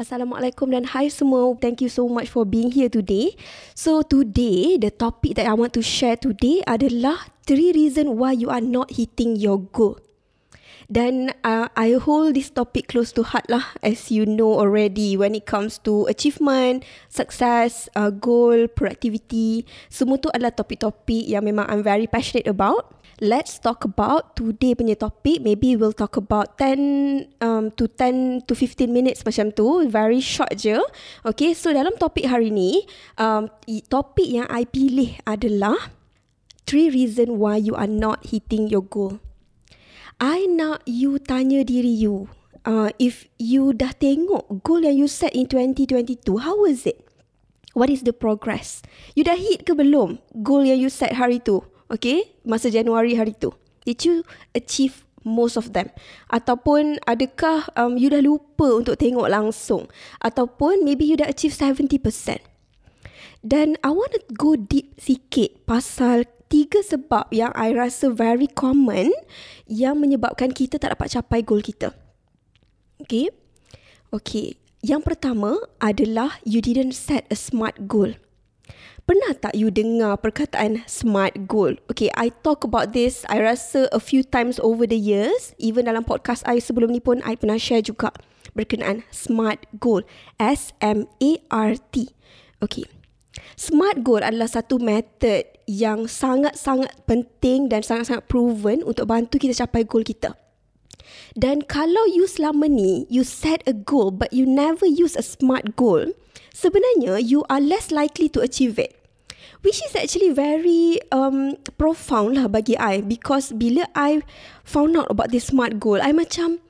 Assalamualaikum 0.00 0.72
dan 0.72 0.88
hi 0.96 1.12
semua. 1.12 1.52
Thank 1.60 1.84
you 1.84 1.92
so 1.92 2.08
much 2.08 2.32
for 2.32 2.48
being 2.48 2.72
here 2.72 2.88
today. 2.88 3.36
So 3.76 4.00
today, 4.00 4.80
the 4.80 4.88
topic 4.88 5.36
that 5.36 5.44
I 5.44 5.52
want 5.52 5.76
to 5.76 5.84
share 5.84 6.16
today 6.16 6.64
adalah 6.64 7.28
three 7.44 7.76
reason 7.76 8.16
why 8.16 8.32
you 8.32 8.48
are 8.48 8.64
not 8.64 8.96
hitting 8.96 9.36
your 9.36 9.60
goal. 9.60 10.00
Dan 10.88 11.36
uh, 11.44 11.68
I 11.76 12.00
hold 12.00 12.32
this 12.32 12.48
topic 12.48 12.88
close 12.88 13.12
to 13.12 13.28
heart 13.28 13.44
lah 13.52 13.76
as 13.84 14.08
you 14.08 14.24
know 14.24 14.56
already 14.56 15.20
when 15.20 15.36
it 15.36 15.44
comes 15.44 15.76
to 15.84 16.08
achievement, 16.08 16.80
success, 17.12 17.92
uh, 17.92 18.08
goal, 18.08 18.72
productivity. 18.72 19.68
Semua 19.92 20.16
tu 20.16 20.32
adalah 20.32 20.56
topik-topik 20.56 21.28
yang 21.28 21.44
memang 21.44 21.68
I'm 21.68 21.84
very 21.84 22.08
passionate 22.08 22.48
about. 22.48 22.88
Let's 23.20 23.60
talk 23.60 23.84
about 23.84 24.32
today 24.32 24.72
punya 24.72 24.96
topik. 24.96 25.44
Maybe 25.44 25.76
we'll 25.76 25.92
talk 25.92 26.16
about 26.16 26.56
10 26.56 27.28
um, 27.44 27.68
to 27.76 27.84
10 27.84 28.48
to 28.48 28.56
15 28.56 28.88
minutes 28.88 29.28
macam 29.28 29.52
tu. 29.52 29.84
Very 29.92 30.24
short 30.24 30.56
je. 30.56 30.80
Okay, 31.28 31.52
so 31.52 31.68
dalam 31.68 31.92
topik 32.00 32.24
hari 32.24 32.48
ni, 32.48 32.88
um, 33.20 33.52
topik 33.92 34.24
yang 34.24 34.48
I 34.48 34.64
pilih 34.64 35.20
adalah 35.28 35.92
three 36.64 36.88
reason 36.88 37.36
why 37.36 37.60
you 37.60 37.76
are 37.76 37.92
not 37.92 38.32
hitting 38.32 38.72
your 38.72 38.80
goal. 38.80 39.20
I 40.16 40.48
nak 40.48 40.80
you 40.88 41.20
tanya 41.20 41.60
diri 41.60 41.92
you. 41.92 42.32
Uh, 42.64 42.88
if 42.96 43.28
you 43.36 43.76
dah 43.76 43.92
tengok 44.00 44.64
goal 44.64 44.80
yang 44.80 44.96
you 44.96 45.08
set 45.12 45.36
in 45.36 45.44
2022, 45.44 46.24
how 46.40 46.56
was 46.56 46.88
it? 46.88 47.04
What 47.76 47.92
is 47.92 48.00
the 48.08 48.16
progress? 48.16 48.80
You 49.12 49.28
dah 49.28 49.36
hit 49.36 49.68
ke 49.68 49.76
belum 49.76 50.24
goal 50.40 50.64
yang 50.64 50.80
you 50.80 50.88
set 50.88 51.20
hari 51.20 51.36
tu? 51.36 51.60
Okay, 51.90 52.38
masa 52.46 52.70
Januari 52.70 53.18
hari 53.18 53.34
tu. 53.34 53.50
Did 53.82 53.98
you 54.06 54.14
achieve 54.54 55.02
most 55.26 55.58
of 55.58 55.74
them? 55.74 55.90
Ataupun 56.30 57.02
adakah 57.02 57.66
um, 57.74 57.98
you 57.98 58.06
dah 58.06 58.22
lupa 58.22 58.78
untuk 58.78 58.94
tengok 58.94 59.26
langsung? 59.26 59.90
Ataupun 60.22 60.86
maybe 60.86 61.02
you 61.02 61.18
dah 61.18 61.26
achieve 61.26 61.50
70%? 61.50 61.98
Dan 63.42 63.74
I 63.82 63.90
want 63.90 64.14
to 64.14 64.22
go 64.38 64.54
deep 64.54 65.02
sikit 65.02 65.66
pasal 65.66 66.30
tiga 66.46 66.78
sebab 66.78 67.26
yang 67.34 67.50
I 67.58 67.74
rasa 67.74 68.14
very 68.14 68.46
common 68.46 69.10
yang 69.66 69.98
menyebabkan 69.98 70.54
kita 70.54 70.78
tak 70.78 70.94
dapat 70.94 71.10
capai 71.10 71.42
goal 71.42 71.58
kita. 71.58 71.90
Okay? 73.02 73.34
Okay. 74.14 74.54
Yang 74.80 75.12
pertama 75.12 75.58
adalah 75.82 76.38
you 76.46 76.62
didn't 76.62 76.94
set 76.94 77.26
a 77.28 77.36
smart 77.36 77.90
goal. 77.90 78.14
Pernah 79.10 79.34
tak 79.42 79.58
you 79.58 79.74
dengar 79.74 80.22
perkataan 80.22 80.86
smart 80.86 81.34
goal? 81.50 81.74
Okay, 81.90 82.14
I 82.14 82.30
talk 82.30 82.62
about 82.62 82.94
this, 82.94 83.26
I 83.26 83.42
rasa 83.42 83.90
a 83.90 83.98
few 83.98 84.22
times 84.22 84.62
over 84.62 84.86
the 84.86 84.94
years. 84.94 85.50
Even 85.58 85.90
dalam 85.90 86.06
podcast 86.06 86.46
I 86.46 86.62
sebelum 86.62 86.94
ni 86.94 87.02
pun, 87.02 87.18
I 87.26 87.34
pernah 87.34 87.58
share 87.58 87.82
juga 87.82 88.14
berkenaan 88.54 89.02
smart 89.10 89.66
goal. 89.82 90.06
S-M-A-R-T. 90.38 91.94
Okay. 92.62 92.86
Smart 93.58 94.06
goal 94.06 94.22
adalah 94.22 94.46
satu 94.46 94.78
method 94.78 95.42
yang 95.66 96.06
sangat-sangat 96.06 96.94
penting 97.10 97.66
dan 97.66 97.82
sangat-sangat 97.82 98.30
proven 98.30 98.86
untuk 98.86 99.10
bantu 99.10 99.42
kita 99.42 99.66
capai 99.66 99.82
goal 99.90 100.06
kita. 100.06 100.38
Dan 101.34 101.66
kalau 101.66 102.06
you 102.06 102.30
selama 102.30 102.70
ni, 102.70 103.10
you 103.10 103.26
set 103.26 103.66
a 103.66 103.74
goal 103.74 104.14
but 104.14 104.30
you 104.30 104.46
never 104.46 104.86
use 104.86 105.18
a 105.18 105.24
smart 105.26 105.74
goal, 105.74 106.06
sebenarnya 106.54 107.18
you 107.18 107.42
are 107.50 107.58
less 107.58 107.90
likely 107.90 108.30
to 108.30 108.38
achieve 108.38 108.78
it 108.78 108.99
which 109.60 109.80
is 109.84 109.92
actually 109.96 110.32
very 110.32 111.00
um, 111.12 111.56
profound 111.76 112.36
lah 112.36 112.48
bagi 112.48 112.76
I 112.76 113.04
because 113.04 113.52
bila 113.52 113.88
I 113.92 114.24
found 114.64 114.96
out 114.96 115.08
about 115.12 115.32
this 115.32 115.52
smart 115.52 115.80
goal, 115.80 116.00
I 116.00 116.12
macam, 116.12 116.60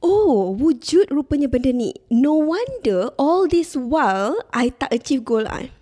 oh 0.00 0.52
wujud 0.56 1.12
rupanya 1.12 1.48
benda 1.48 1.72
ni. 1.72 1.92
No 2.08 2.36
wonder 2.36 3.12
all 3.20 3.48
this 3.48 3.76
while 3.76 4.36
I 4.52 4.72
tak 4.72 4.92
achieve 4.92 5.24
goal 5.24 5.44
I. 5.48 5.72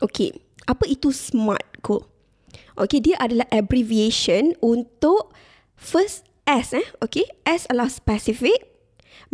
Okay, 0.00 0.32
apa 0.64 0.86
itu 0.86 1.10
smart 1.10 1.64
goal? 1.82 2.06
Okay, 2.78 3.02
dia 3.02 3.18
adalah 3.18 3.50
abbreviation 3.50 4.54
untuk 4.62 5.34
first 5.74 6.22
S 6.46 6.72
eh. 6.72 6.86
Okay, 7.02 7.26
S 7.42 7.66
adalah 7.66 7.90
specific, 7.90 8.70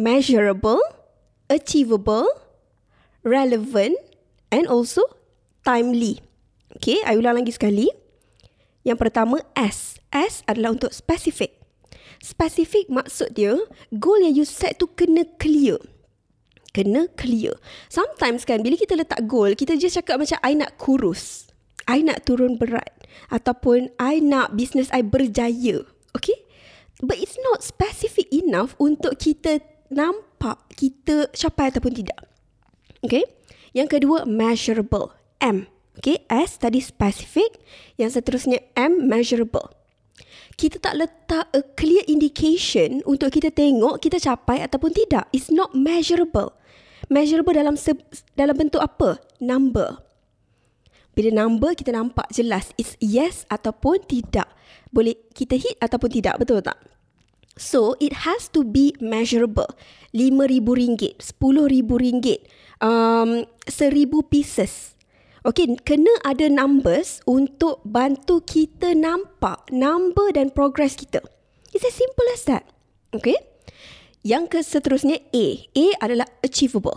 measurable, 0.01 0.81
achievable, 1.53 2.27
relevant 3.21 4.01
and 4.49 4.65
also 4.65 5.05
timely. 5.65 6.21
Okay, 6.77 7.01
I 7.03 7.17
ulang 7.17 7.41
lagi 7.41 7.51
sekali. 7.51 7.89
Yang 8.85 8.99
pertama 9.01 9.41
S. 9.57 9.97
S 10.13 10.45
adalah 10.45 10.77
untuk 10.77 10.93
specific. 10.93 11.57
Specific 12.21 12.93
maksud 12.93 13.33
dia, 13.33 13.57
goal 13.97 14.21
yang 14.21 14.37
you 14.37 14.47
set 14.47 14.77
tu 14.77 14.87
kena 14.93 15.25
clear. 15.41 15.81
Kena 16.77 17.09
clear. 17.17 17.57
Sometimes 17.89 18.45
kan, 18.45 18.61
bila 18.61 18.77
kita 18.77 18.95
letak 18.95 19.25
goal, 19.25 19.57
kita 19.57 19.81
just 19.81 19.97
cakap 19.97 20.21
macam, 20.21 20.37
I 20.45 20.53
nak 20.53 20.77
kurus. 20.77 21.49
I 21.89 22.05
nak 22.05 22.29
turun 22.29 22.61
berat. 22.61 22.93
Ataupun, 23.33 23.93
I 23.97 24.21
nak 24.21 24.53
business 24.59 24.93
I 24.93 25.01
berjaya. 25.01 25.85
Okay? 26.13 26.37
But 27.01 27.21
it's 27.21 27.39
not 27.41 27.65
specific 27.65 28.29
enough 28.33 28.77
untuk 28.77 29.17
kita 29.17 29.63
nampak 29.89 30.61
kita 30.75 31.31
capai 31.33 31.71
ataupun 31.71 31.93
tidak. 31.95 32.21
Okay? 33.07 33.25
Yang 33.73 34.01
kedua, 34.01 34.29
measurable. 34.29 35.15
M. 35.41 35.67
Okay, 35.95 36.27
S 36.27 36.59
tadi 36.59 36.83
specific. 36.83 37.59
Yang 37.97 38.21
seterusnya 38.21 38.59
M, 38.75 39.07
measurable. 39.07 39.71
Kita 40.55 40.79
tak 40.79 40.95
letak 40.95 41.51
a 41.51 41.63
clear 41.75 42.07
indication 42.07 43.03
untuk 43.07 43.35
kita 43.35 43.51
tengok 43.51 43.99
kita 43.99 44.23
capai 44.23 44.63
ataupun 44.63 44.95
tidak. 44.95 45.27
It's 45.35 45.51
not 45.51 45.75
measurable. 45.75 46.55
Measurable 47.11 47.55
dalam 47.55 47.75
se- 47.75 48.07
dalam 48.39 48.55
bentuk 48.55 48.79
apa? 48.79 49.19
Number. 49.43 49.99
Bila 51.15 51.31
number 51.31 51.79
kita 51.79 51.95
nampak 51.95 52.27
jelas 52.35 52.75
it's 52.75 52.99
yes 52.99 53.47
ataupun 53.51 54.03
tidak. 54.07 54.51
Boleh 54.95 55.15
kita 55.35 55.59
hit 55.59 55.79
ataupun 55.83 56.11
tidak, 56.11 56.39
betul 56.43 56.63
tak? 56.63 56.79
So, 57.55 57.95
it 58.03 58.27
has 58.27 58.51
to 58.51 58.67
be 58.67 58.99
measurable. 58.99 59.71
RM5,000, 60.11 61.23
RM10,000, 61.23 62.43
um, 62.83 63.47
1,000 63.71 64.27
pieces. 64.27 64.94
Okay, 65.45 65.77
kena 65.85 66.09
ada 66.25 66.49
numbers 66.49 67.21
untuk 67.29 67.85
bantu 67.85 68.41
kita 68.41 68.97
nampak 68.97 69.69
number 69.69 70.33
dan 70.33 70.49
progress 70.49 70.97
kita. 70.97 71.21
It's 71.77 71.85
as 71.85 71.93
simple 71.93 72.25
as 72.33 72.49
that. 72.49 72.65
Okay. 73.13 73.37
Yang 74.25 74.65
seterusnya 74.65 75.21
A. 75.37 75.69
A 75.77 75.87
adalah 76.01 76.25
achievable. 76.41 76.97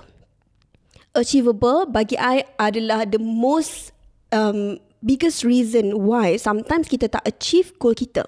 Achievable 1.11 1.91
bagi 1.91 2.15
I 2.15 2.47
adalah 2.55 3.03
the 3.03 3.19
most 3.19 3.91
um, 4.31 4.79
biggest 5.03 5.43
reason 5.43 6.07
why 6.07 6.39
sometimes 6.39 6.87
kita 6.87 7.11
tak 7.11 7.27
achieve 7.27 7.75
goal 7.83 7.99
kita. 7.99 8.23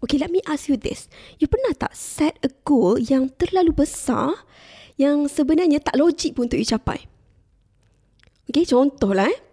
Okay, 0.00 0.16
let 0.16 0.32
me 0.32 0.40
ask 0.48 0.72
you 0.72 0.80
this. 0.80 1.12
You 1.36 1.44
pernah 1.44 1.76
tak 1.76 1.92
set 1.92 2.40
a 2.40 2.48
goal 2.64 2.96
yang 2.96 3.36
terlalu 3.36 3.84
besar 3.84 4.48
yang 4.96 5.28
sebenarnya 5.28 5.84
tak 5.84 6.00
logik 6.00 6.40
pun 6.40 6.48
untuk 6.48 6.56
you 6.56 6.64
capai? 6.64 7.04
Okay, 8.48 8.64
contohlah 8.64 9.28
eh. 9.28 9.47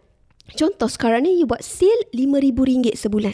Contoh 0.53 0.85
sekarang 0.85 1.25
ni 1.25 1.41
you 1.41 1.49
buat 1.49 1.65
sale 1.65 2.05
RM5,000 2.13 2.93
sebulan. 2.93 3.33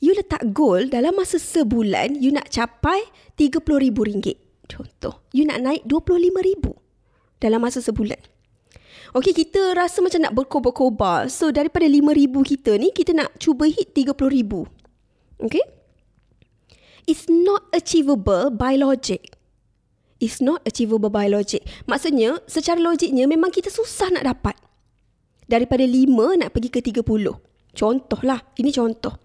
You 0.00 0.16
letak 0.16 0.56
goal 0.56 0.88
dalam 0.88 1.20
masa 1.20 1.36
sebulan 1.36 2.16
you 2.16 2.32
nak 2.32 2.48
capai 2.48 3.04
RM30,000. 3.36 4.40
Contoh, 4.70 5.20
you 5.34 5.44
nak 5.44 5.60
naik 5.60 5.82
RM25,000 5.84 6.78
dalam 7.42 7.60
masa 7.60 7.82
sebulan. 7.82 8.20
Okay, 9.10 9.34
kita 9.34 9.74
rasa 9.74 9.98
macam 9.98 10.22
nak 10.22 10.38
berkobar-kobar. 10.38 11.26
So, 11.26 11.50
daripada 11.50 11.90
RM5,000 11.90 12.36
kita 12.46 12.78
ni, 12.78 12.94
kita 12.94 13.10
nak 13.10 13.34
cuba 13.42 13.66
hit 13.66 13.90
RM30,000. 13.90 14.70
Okay? 15.42 15.64
It's 17.10 17.26
not 17.26 17.66
achievable 17.74 18.54
by 18.54 18.78
logic. 18.78 19.34
It's 20.22 20.38
not 20.38 20.62
achievable 20.62 21.10
by 21.10 21.26
logic. 21.26 21.66
Maksudnya, 21.90 22.38
secara 22.46 22.78
logiknya 22.78 23.26
memang 23.26 23.50
kita 23.50 23.72
susah 23.72 24.14
nak 24.14 24.30
dapat 24.30 24.54
daripada 25.50 25.82
5 25.82 26.38
nak 26.38 26.54
pergi 26.54 26.70
ke 26.70 26.78
30. 26.78 27.02
Contohlah, 27.74 28.38
ini 28.62 28.70
contoh. 28.70 29.18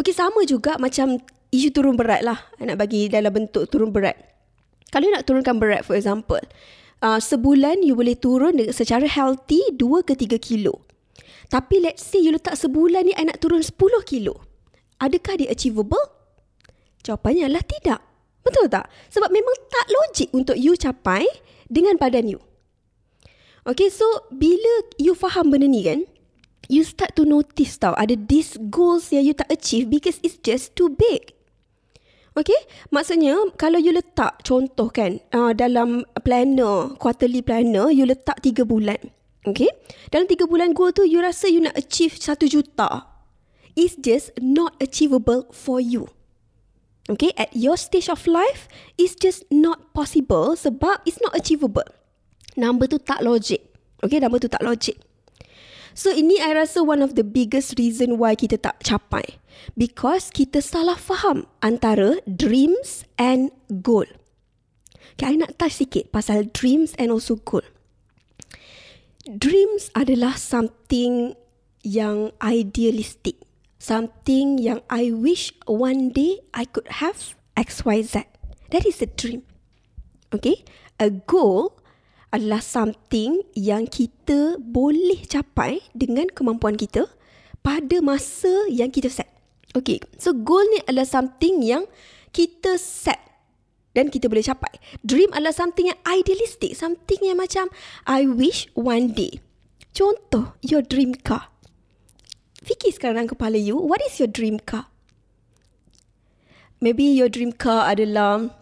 Okey, 0.00 0.16
sama 0.16 0.48
juga 0.48 0.80
macam 0.80 1.20
isu 1.52 1.68
turun 1.70 2.00
berat 2.00 2.24
lah. 2.24 2.40
Nak 2.56 2.76
bagi 2.80 3.12
dalam 3.12 3.28
bentuk 3.28 3.68
turun 3.68 3.92
berat. 3.92 4.16
Kalau 4.88 5.06
nak 5.12 5.28
turunkan 5.28 5.60
berat, 5.60 5.84
for 5.84 5.94
example, 5.94 6.40
uh, 7.04 7.20
sebulan 7.20 7.84
you 7.84 7.92
boleh 7.92 8.16
turun 8.16 8.56
secara 8.72 9.04
healthy 9.04 9.60
2 9.76 10.08
ke 10.08 10.16
3 10.16 10.40
kilo. 10.40 10.88
Tapi 11.50 11.82
let's 11.82 12.06
say 12.06 12.22
you 12.22 12.30
letak 12.30 12.54
sebulan 12.54 13.10
ni 13.10 13.12
I 13.14 13.26
nak 13.26 13.42
turun 13.42 13.60
10 13.60 13.74
kilo. 14.06 14.46
adakah 15.00 15.40
dia 15.40 15.48
achievable? 15.48 16.04
Jawapannya 17.00 17.48
adalah 17.48 17.64
tidak. 17.64 18.00
Betul 18.44 18.68
tak? 18.68 18.88
Sebab 19.08 19.32
memang 19.32 19.56
tak 19.72 19.86
logik 19.88 20.28
untuk 20.36 20.56
you 20.60 20.76
capai 20.76 21.24
dengan 21.66 21.96
badan 21.96 22.28
you. 22.28 22.40
Okay, 23.70 23.86
so 23.86 24.02
bila 24.34 24.90
you 24.98 25.14
faham 25.14 25.54
benda 25.54 25.70
ni 25.70 25.86
kan, 25.86 26.02
you 26.66 26.82
start 26.82 27.14
to 27.14 27.22
notice 27.22 27.78
tau, 27.78 27.94
ada 27.94 28.18
these 28.18 28.58
goals 28.66 29.14
yang 29.14 29.22
you 29.22 29.30
tak 29.30 29.46
achieve 29.46 29.86
because 29.86 30.18
it's 30.26 30.42
just 30.42 30.74
too 30.74 30.90
big. 30.90 31.30
Okay, 32.34 32.58
maksudnya 32.90 33.38
kalau 33.54 33.78
you 33.78 33.94
letak 33.94 34.42
contoh 34.42 34.90
kan, 34.90 35.22
uh, 35.30 35.54
dalam 35.54 36.02
planner, 36.26 36.98
quarterly 36.98 37.46
planner, 37.46 37.94
you 37.94 38.02
letak 38.02 38.42
3 38.42 38.66
bulan. 38.66 38.98
Okay, 39.46 39.70
dalam 40.10 40.26
3 40.26 40.50
bulan 40.50 40.74
goal 40.74 40.90
tu, 40.90 41.06
you 41.06 41.22
rasa 41.22 41.46
you 41.46 41.62
nak 41.62 41.78
achieve 41.78 42.18
1 42.18 42.50
juta. 42.50 43.06
It's 43.78 43.94
just 43.94 44.34
not 44.42 44.74
achievable 44.82 45.46
for 45.54 45.78
you. 45.78 46.10
Okay, 47.06 47.30
at 47.38 47.54
your 47.54 47.78
stage 47.78 48.10
of 48.10 48.26
life, 48.26 48.66
it's 48.98 49.14
just 49.14 49.46
not 49.54 49.94
possible 49.94 50.58
sebab 50.58 51.06
it's 51.06 51.22
not 51.22 51.38
achievable. 51.38 51.86
Number 52.60 52.84
tu 52.84 53.00
tak 53.00 53.24
logik. 53.24 53.64
Okay, 54.04 54.20
number 54.20 54.36
tu 54.36 54.52
tak 54.52 54.60
logik. 54.60 55.00
So 55.96 56.12
ini 56.12 56.36
I 56.38 56.52
rasa 56.52 56.84
one 56.84 57.00
of 57.00 57.16
the 57.16 57.24
biggest 57.24 57.80
reason 57.80 58.20
why 58.20 58.36
kita 58.36 58.60
tak 58.60 58.84
capai. 58.84 59.40
Because 59.80 60.28
kita 60.28 60.60
salah 60.60 61.00
faham 61.00 61.48
antara 61.64 62.20
dreams 62.28 63.08
and 63.16 63.48
goal. 63.80 64.06
Okay, 65.16 65.32
I 65.32 65.40
nak 65.40 65.56
touch 65.56 65.80
sikit 65.80 66.12
pasal 66.12 66.52
dreams 66.52 66.92
and 67.00 67.08
also 67.08 67.40
goal. 67.40 67.64
Dreams 69.24 69.88
adalah 69.96 70.36
something 70.36 71.32
yang 71.80 72.36
idealistic 72.44 73.40
something 73.80 74.60
yang 74.60 74.84
I 74.92 75.10
wish 75.10 75.50
one 75.64 76.12
day 76.12 76.44
I 76.54 76.68
could 76.68 77.00
have 77.02 77.34
XYZ. 77.56 78.28
That 78.70 78.86
is 78.86 79.02
a 79.02 79.08
dream. 79.08 79.42
Okay? 80.30 80.62
A 81.00 81.10
goal 81.10 81.79
adalah 82.30 82.62
something 82.62 83.42
yang 83.58 83.90
kita 83.90 84.58
boleh 84.62 85.26
capai 85.26 85.82
dengan 85.94 86.30
kemampuan 86.30 86.78
kita 86.78 87.10
pada 87.60 87.98
masa 88.00 88.70
yang 88.70 88.88
kita 88.94 89.10
set. 89.10 89.26
Okay, 89.70 90.02
so 90.18 90.34
goal 90.34 90.62
ni 90.74 90.82
adalah 90.86 91.06
something 91.06 91.62
yang 91.62 91.86
kita 92.34 92.78
set 92.78 93.18
dan 93.94 94.10
kita 94.10 94.30
boleh 94.30 94.42
capai. 94.42 94.78
Dream 95.02 95.30
adalah 95.34 95.54
something 95.54 95.90
yang 95.90 96.00
idealistic, 96.06 96.74
something 96.78 97.18
yang 97.22 97.38
macam 97.38 97.70
I 98.06 98.26
wish 98.26 98.70
one 98.78 99.14
day. 99.14 99.42
Contoh, 99.90 100.54
your 100.62 100.86
dream 100.86 101.18
car. 101.18 101.50
Fikir 102.62 102.94
sekarang 102.94 103.26
dalam 103.26 103.30
kepala 103.30 103.58
you, 103.58 103.74
what 103.74 103.98
is 104.06 104.18
your 104.22 104.30
dream 104.30 104.62
car? 104.62 104.86
Maybe 106.78 107.10
your 107.10 107.28
dream 107.28 107.50
car 107.50 107.90
adalah 107.90 108.54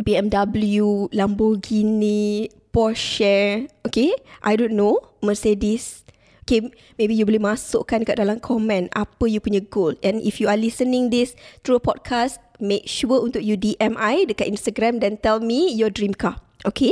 BMW, 0.00 1.12
Lamborghini, 1.12 2.48
Porsche, 2.72 3.68
okay? 3.84 4.16
I 4.40 4.56
don't 4.56 4.72
know, 4.72 4.98
Mercedes. 5.20 6.02
Okay, 6.42 6.74
maybe 6.98 7.14
you 7.14 7.22
boleh 7.22 7.38
masukkan 7.38 8.02
kat 8.02 8.18
dalam 8.18 8.42
komen 8.42 8.90
apa 8.98 9.30
you 9.30 9.38
punya 9.38 9.62
goal. 9.62 9.94
And 10.02 10.18
if 10.18 10.42
you 10.42 10.50
are 10.50 10.58
listening 10.58 11.14
this 11.14 11.38
through 11.62 11.78
a 11.78 11.84
podcast, 11.84 12.42
make 12.58 12.90
sure 12.90 13.22
untuk 13.22 13.46
you 13.46 13.54
DM 13.54 13.94
I 13.94 14.26
dekat 14.26 14.50
Instagram 14.50 14.98
dan 14.98 15.22
tell 15.22 15.38
me 15.38 15.70
your 15.70 15.86
dream 15.86 16.10
car. 16.10 16.42
Okay? 16.66 16.90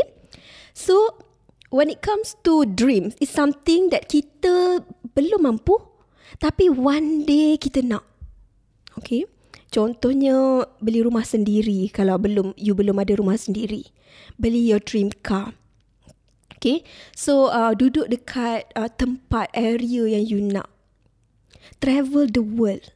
So, 0.70 1.18
when 1.74 1.90
it 1.90 1.98
comes 1.98 2.38
to 2.46 2.62
dreams, 2.62 3.18
it's 3.18 3.34
something 3.34 3.90
that 3.90 4.06
kita 4.06 4.86
belum 5.18 5.50
mampu 5.50 5.82
tapi 6.38 6.70
one 6.70 7.26
day 7.26 7.58
kita 7.58 7.82
nak. 7.82 8.06
Okay. 8.96 9.26
Contohnya 9.70 10.66
beli 10.82 10.98
rumah 10.98 11.22
sendiri 11.22 11.86
kalau 11.94 12.18
belum 12.18 12.58
you 12.58 12.74
belum 12.74 12.98
ada 12.98 13.14
rumah 13.14 13.38
sendiri. 13.38 13.86
Beli 14.34 14.66
your 14.66 14.82
dream 14.82 15.14
car. 15.22 15.54
Okay. 16.60 16.84
So 17.16 17.48
uh, 17.48 17.72
duduk 17.72 18.12
dekat 18.12 18.68
uh, 18.76 18.92
tempat 18.92 19.48
area 19.56 20.12
yang 20.12 20.28
you 20.28 20.44
nak. 20.44 20.68
Travel 21.80 22.28
the 22.28 22.44
world. 22.44 22.92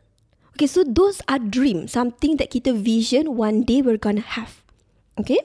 Okay, 0.54 0.68
so 0.68 0.84
those 0.86 1.18
are 1.26 1.40
dream, 1.40 1.88
something 1.88 2.36
that 2.38 2.52
kita 2.52 2.70
vision 2.70 3.34
one 3.34 3.66
day 3.66 3.82
we're 3.82 3.98
gonna 3.98 4.22
have. 4.22 4.62
Okay? 5.18 5.40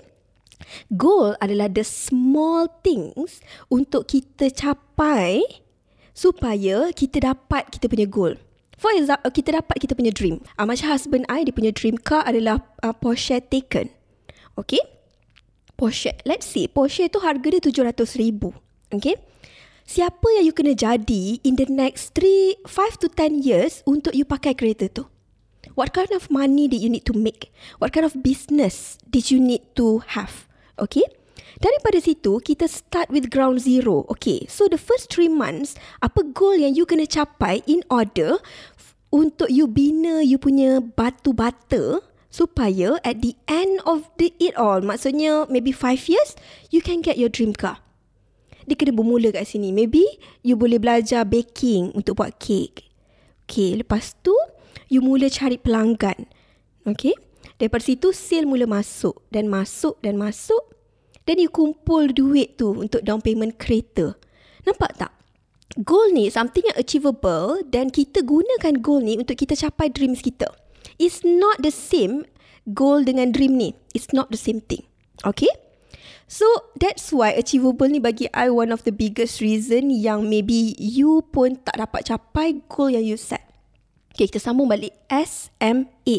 Goal 0.94 1.33
adalah 1.39 1.71
the 1.71 1.81
small 1.81 2.69
things 2.86 3.42
untuk 3.71 4.12
kita 4.12 4.54
capai 4.54 5.42
supaya 6.12 6.92
kita 6.92 7.24
dapat 7.24 7.71
kita 7.71 7.88
punya 7.88 8.06
goal. 8.06 8.36
For 8.75 8.92
example, 8.94 9.31
kita 9.31 9.63
dapat 9.63 9.80
kita 9.81 9.95
punya 9.95 10.12
dream. 10.12 10.44
Uh, 10.60 10.68
macam 10.68 10.92
husband 10.92 11.24
I, 11.31 11.48
dia 11.48 11.56
punya 11.56 11.71
dream 11.71 11.95
car 11.95 12.27
adalah 12.27 12.68
uh, 12.83 12.92
Porsche 12.92 13.39
Taycan. 13.39 13.89
Okay? 14.60 14.83
Porsche. 15.79 16.11
Let's 16.27 16.43
see. 16.43 16.67
Porsche 16.67 17.07
tu 17.07 17.23
harga 17.23 17.47
dia 17.47 17.63
RM700,000. 17.63 18.51
Okay? 18.91 19.15
Siapa 19.87 20.27
yang 20.35 20.45
you 20.45 20.53
kena 20.53 20.75
jadi 20.75 21.39
in 21.41 21.55
the 21.55 21.65
next 21.71 22.13
3, 22.19 22.61
5 22.67 23.01
to 23.01 23.07
10 23.07 23.41
years 23.41 23.81
untuk 23.87 24.11
you 24.11 24.27
pakai 24.27 24.53
kereta 24.53 24.91
tu? 24.91 25.07
What 25.79 25.95
kind 25.95 26.11
of 26.11 26.27
money 26.27 26.67
did 26.67 26.83
you 26.83 26.91
need 26.91 27.07
to 27.07 27.15
make? 27.15 27.49
What 27.79 27.95
kind 27.95 28.03
of 28.03 28.19
business 28.19 28.99
did 29.07 29.31
you 29.31 29.39
need 29.39 29.63
to 29.79 30.03
have? 30.19 30.51
Okay? 30.75 31.07
Daripada 31.59 32.03
situ, 32.03 32.43
kita 32.43 32.67
start 32.67 33.09
with 33.09 33.31
ground 33.31 33.63
zero. 33.63 34.03
Okay, 34.13 34.47
so 34.47 34.69
the 34.69 34.79
first 34.79 35.11
three 35.11 35.31
months, 35.31 35.75
apa 35.99 36.23
goal 36.35 36.55
yang 36.55 36.75
you 36.75 36.87
kena 36.87 37.07
capai 37.07 37.63
in 37.67 37.83
order 37.91 38.39
untuk 39.09 39.49
you 39.49 39.65
bina 39.65 40.21
you 40.21 40.37
punya 40.37 40.79
batu 40.79 41.33
bata 41.33 41.97
supaya 42.29 43.01
at 43.01 43.25
the 43.25 43.33
end 43.49 43.81
of 43.83 44.07
the 44.21 44.33
it 44.41 44.53
all, 44.55 44.79
maksudnya 44.81 45.49
maybe 45.49 45.73
five 45.73 46.01
years, 46.07 46.37
you 46.69 46.79
can 46.79 47.01
get 47.01 47.17
your 47.17 47.29
dream 47.29 47.51
car. 47.53 47.81
Dia 48.69 48.77
kena 48.77 48.93
bermula 48.93 49.33
kat 49.33 49.49
sini. 49.49 49.73
Maybe 49.73 50.05
you 50.45 50.53
boleh 50.53 50.77
belajar 50.77 51.25
baking 51.25 51.91
untuk 51.97 52.21
buat 52.21 52.37
cake. 52.37 52.85
Okay, 53.49 53.73
lepas 53.73 54.13
tu, 54.21 54.37
you 54.93 55.01
mula 55.01 55.25
cari 55.33 55.57
pelanggan. 55.57 56.29
Okay, 56.85 57.17
daripada 57.57 57.81
situ 57.81 58.13
sale 58.13 58.45
mula 58.45 58.69
masuk 58.69 59.25
dan 59.33 59.49
masuk 59.49 59.97
dan 60.05 60.21
masuk 60.21 60.69
Then 61.29 61.45
you 61.45 61.53
kumpul 61.53 62.09
duit 62.09 62.57
tu 62.57 62.73
untuk 62.73 63.05
down 63.05 63.21
payment 63.21 63.61
kereta. 63.61 64.17
Nampak 64.65 64.97
tak? 64.97 65.13
Goal 65.85 66.09
ni 66.09 66.25
something 66.33 66.65
yang 66.65 66.73
achievable 66.73 67.61
dan 67.69 67.93
kita 67.93 68.25
gunakan 68.25 68.81
goal 68.81 69.05
ni 69.05 69.21
untuk 69.21 69.37
kita 69.37 69.53
capai 69.53 69.93
dreams 69.93 70.25
kita. 70.25 70.49
It's 70.97 71.21
not 71.21 71.62
the 71.62 71.69
same 71.69 72.25
goal 72.73 73.06
dengan 73.06 73.35
dream 73.35 73.59
ni. 73.59 73.78
It's 73.94 74.09
not 74.16 74.33
the 74.33 74.40
same 74.40 74.63
thing. 74.63 74.87
Okay? 75.28 75.52
So 76.30 76.45
that's 76.78 77.09
why 77.09 77.33
achievable 77.33 77.90
ni 77.90 77.97
bagi 77.97 78.30
I 78.33 78.54
one 78.54 78.69
of 78.69 78.85
the 78.85 78.94
biggest 78.94 79.42
reason 79.42 79.90
yang 79.90 80.30
maybe 80.30 80.78
you 80.78 81.25
pun 81.33 81.57
tak 81.61 81.81
dapat 81.81 82.06
capai 82.06 82.61
goal 82.69 82.94
yang 82.94 83.06
you 83.06 83.18
set. 83.18 83.42
Okay, 84.13 84.30
kita 84.30 84.37
sambung 84.37 84.69
balik. 84.69 84.94
S, 85.09 85.49
M, 85.57 85.90
A. 85.90 86.18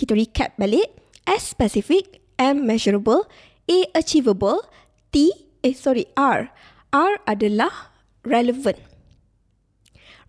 Kita 0.00 0.16
recap 0.16 0.56
balik. 0.56 0.88
S 1.28 1.52
specific, 1.52 2.24
M 2.40 2.64
measurable, 2.64 3.28
A 3.68 3.78
achievable, 3.92 4.64
T 5.12 5.28
eh 5.60 5.76
sorry 5.76 6.08
R. 6.16 6.48
R 6.90 7.12
adalah 7.28 7.92
relevant. 8.24 8.80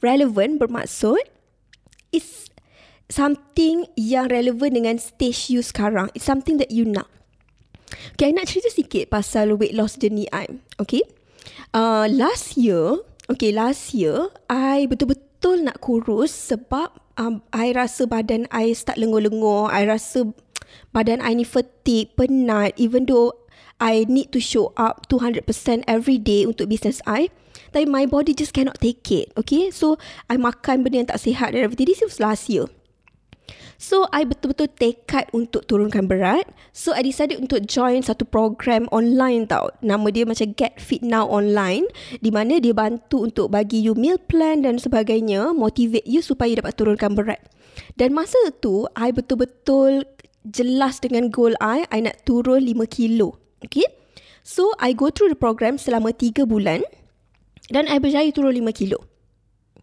Relevant 0.04 0.60
bermaksud 0.60 1.24
is 2.12 2.51
something 3.12 3.86
yang 4.00 4.32
relevant 4.32 4.74
dengan 4.74 4.96
stage 4.98 5.52
you 5.52 5.60
sekarang. 5.60 6.08
It's 6.16 6.26
something 6.26 6.56
that 6.58 6.72
you 6.72 6.88
nak. 6.88 7.12
Okay, 8.16 8.32
I 8.32 8.34
nak 8.34 8.48
cerita 8.48 8.72
sikit 8.72 9.12
pasal 9.12 9.60
weight 9.60 9.76
loss 9.76 10.00
journey 10.00 10.32
I. 10.32 10.48
Okay. 10.80 11.04
Uh, 11.76 12.08
last 12.08 12.56
year, 12.56 13.04
okay, 13.28 13.52
last 13.52 13.92
year, 13.92 14.32
I 14.48 14.88
betul-betul 14.88 15.68
nak 15.68 15.84
kurus 15.84 16.32
sebab 16.32 16.96
um, 17.20 17.44
I 17.52 17.76
rasa 17.76 18.08
badan 18.08 18.48
I 18.50 18.72
start 18.72 18.96
lengur-lengur. 18.96 19.68
I 19.68 19.84
rasa 19.84 20.32
badan 20.96 21.20
I 21.20 21.36
ni 21.36 21.44
fatigue, 21.44 22.16
penat 22.16 22.80
even 22.80 23.12
though 23.12 23.36
I 23.82 24.06
need 24.08 24.32
to 24.32 24.40
show 24.40 24.72
up 24.78 25.10
200% 25.10 25.44
every 25.90 26.22
day 26.22 26.46
untuk 26.46 26.70
business 26.70 27.02
I 27.10 27.34
tapi 27.72 27.88
my 27.88 28.06
body 28.06 28.36
just 28.36 28.54
cannot 28.54 28.78
take 28.78 29.02
it 29.10 29.34
okay 29.34 29.74
so 29.74 29.98
I 30.30 30.38
makan 30.38 30.86
benda 30.86 31.02
yang 31.02 31.10
tak 31.10 31.24
sihat 31.24 31.56
and 31.56 31.66
everything 31.66 31.90
this 31.90 32.04
was 32.04 32.22
last 32.22 32.46
year 32.52 32.70
So, 33.82 34.06
I 34.14 34.30
betul-betul 34.30 34.70
tekad 34.78 35.34
untuk 35.34 35.66
turunkan 35.66 36.06
berat. 36.06 36.46
So, 36.70 36.94
I 36.94 37.02
decided 37.02 37.42
untuk 37.42 37.66
join 37.66 38.06
satu 38.06 38.30
program 38.30 38.86
online 38.94 39.50
tau. 39.50 39.74
Nama 39.82 40.06
dia 40.14 40.22
macam 40.22 40.54
Get 40.54 40.78
Fit 40.78 41.02
Now 41.02 41.26
Online. 41.26 41.90
Di 42.22 42.30
mana 42.30 42.62
dia 42.62 42.78
bantu 42.78 43.26
untuk 43.26 43.50
bagi 43.50 43.82
you 43.82 43.98
meal 43.98 44.22
plan 44.22 44.62
dan 44.62 44.78
sebagainya. 44.78 45.58
Motivate 45.58 46.06
you 46.06 46.22
supaya 46.22 46.62
dapat 46.62 46.78
turunkan 46.78 47.18
berat. 47.18 47.42
Dan 47.98 48.14
masa 48.14 48.38
tu, 48.62 48.86
I 48.94 49.10
betul-betul 49.10 50.06
jelas 50.46 51.02
dengan 51.02 51.34
goal 51.34 51.58
I, 51.58 51.82
I 51.90 52.06
nak 52.06 52.22
turun 52.22 52.62
5 52.62 52.86
kilo. 52.86 53.42
Okay. 53.66 53.90
So, 54.46 54.78
I 54.78 54.94
go 54.94 55.10
through 55.10 55.34
the 55.34 55.40
program 55.42 55.82
selama 55.82 56.14
3 56.14 56.46
bulan 56.46 56.86
dan 57.74 57.90
I 57.90 57.98
berjaya 57.98 58.30
turun 58.30 58.54
5 58.54 58.78
kilo. 58.78 59.02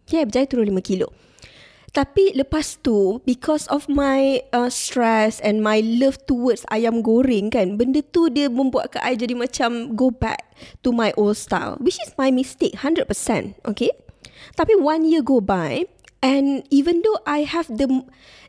Okay, 0.07 0.23
berjaya 0.23 0.47
turun 0.47 0.71
5 0.71 0.87
kilo. 0.87 1.11
Tapi 1.89 2.37
lepas 2.37 2.77
tu 2.85 3.17
because 3.25 3.65
of 3.73 3.89
my 3.89 4.45
uh, 4.53 4.69
stress 4.69 5.41
and 5.41 5.65
my 5.65 5.81
love 5.81 6.21
towards 6.29 6.61
ayam 6.69 7.01
goreng 7.01 7.49
kan, 7.49 7.81
benda 7.81 8.05
tu 8.05 8.29
dia 8.29 8.45
membuatkan 8.45 9.01
I 9.01 9.17
jadi 9.17 9.33
macam 9.33 9.97
go 9.97 10.13
back 10.13 10.53
to 10.85 10.93
my 10.93 11.09
old 11.17 11.37
style, 11.37 11.81
which 11.81 11.97
is 12.05 12.13
my 12.15 12.29
mistake 12.29 12.77
100%, 12.77 13.09
okay? 13.65 13.89
Tapi 14.53 14.77
one 14.77 15.07
year 15.07 15.25
go 15.25 15.41
by 15.41 15.89
and 16.21 16.61
even 16.69 17.01
though 17.01 17.19
I 17.25 17.47
have 17.47 17.67
the 17.71 17.87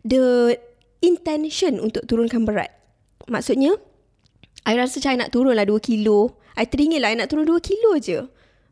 the 0.05 0.57
intention 1.01 1.81
untuk 1.81 2.05
turunkan 2.05 2.45
berat. 2.45 2.73
Maksudnya 3.29 3.77
I 4.69 4.77
rasa 4.77 5.01
macam 5.01 5.11
I 5.17 5.19
nak 5.25 5.33
turun 5.33 5.57
lah 5.57 5.65
2 5.65 5.81
kilo. 5.81 6.37
I 6.59 6.69
teringin 6.69 7.01
lah 7.01 7.13
I 7.13 7.17
nak 7.17 7.33
turun 7.33 7.49
2 7.49 7.57
kilo 7.65 7.97
je. 7.97 8.21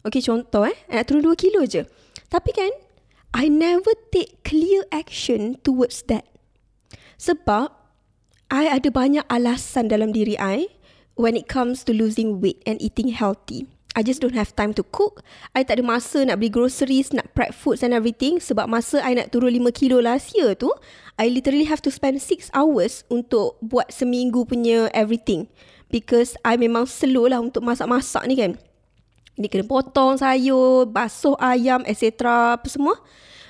Okay 0.04 0.20
contoh 0.20 0.68
eh. 0.68 0.76
I 0.92 1.00
nak 1.00 1.06
turun 1.08 1.24
2 1.24 1.32
kilo 1.40 1.64
je. 1.64 1.88
Tapi 2.28 2.50
kan 2.52 2.68
I 3.36 3.52
never 3.52 3.92
take 4.12 4.40
clear 4.44 4.84
action 4.88 5.60
towards 5.60 6.04
that. 6.08 6.24
Sebab 7.20 7.74
I 8.48 8.70
ada 8.72 8.88
banyak 8.88 9.26
alasan 9.28 9.92
dalam 9.92 10.16
diri 10.16 10.38
I 10.40 10.72
when 11.18 11.36
it 11.36 11.50
comes 11.50 11.84
to 11.84 11.92
losing 11.92 12.40
weight 12.40 12.64
and 12.64 12.80
eating 12.80 13.12
healthy. 13.12 13.68
I 13.98 14.06
just 14.06 14.22
don't 14.22 14.38
have 14.38 14.54
time 14.54 14.70
to 14.78 14.86
cook. 14.86 15.26
I 15.58 15.66
tak 15.66 15.82
ada 15.82 15.84
masa 15.84 16.22
nak 16.22 16.38
beli 16.38 16.54
groceries, 16.54 17.10
nak 17.10 17.34
prep 17.34 17.50
foods 17.50 17.82
and 17.82 17.90
everything. 17.90 18.38
Sebab 18.38 18.70
masa 18.70 19.02
I 19.02 19.18
nak 19.18 19.34
turun 19.34 19.50
5 19.50 19.74
kilo 19.74 19.98
last 19.98 20.38
year 20.38 20.54
tu, 20.54 20.70
I 21.18 21.26
literally 21.26 21.66
have 21.66 21.82
to 21.82 21.90
spend 21.90 22.22
6 22.22 22.54
hours 22.54 23.02
untuk 23.10 23.58
buat 23.58 23.90
seminggu 23.90 24.46
punya 24.46 24.86
everything. 24.94 25.50
Because 25.90 26.38
I 26.46 26.54
memang 26.54 26.86
slow 26.86 27.26
lah 27.26 27.42
untuk 27.42 27.66
masak-masak 27.66 28.22
ni 28.30 28.38
kan. 28.38 28.54
Dia 29.38 29.46
kena 29.46 29.64
potong 29.64 30.18
sayur, 30.18 30.90
basuh 30.90 31.38
ayam, 31.38 31.86
etc. 31.86 32.26
Apa 32.58 32.66
semua. 32.66 32.98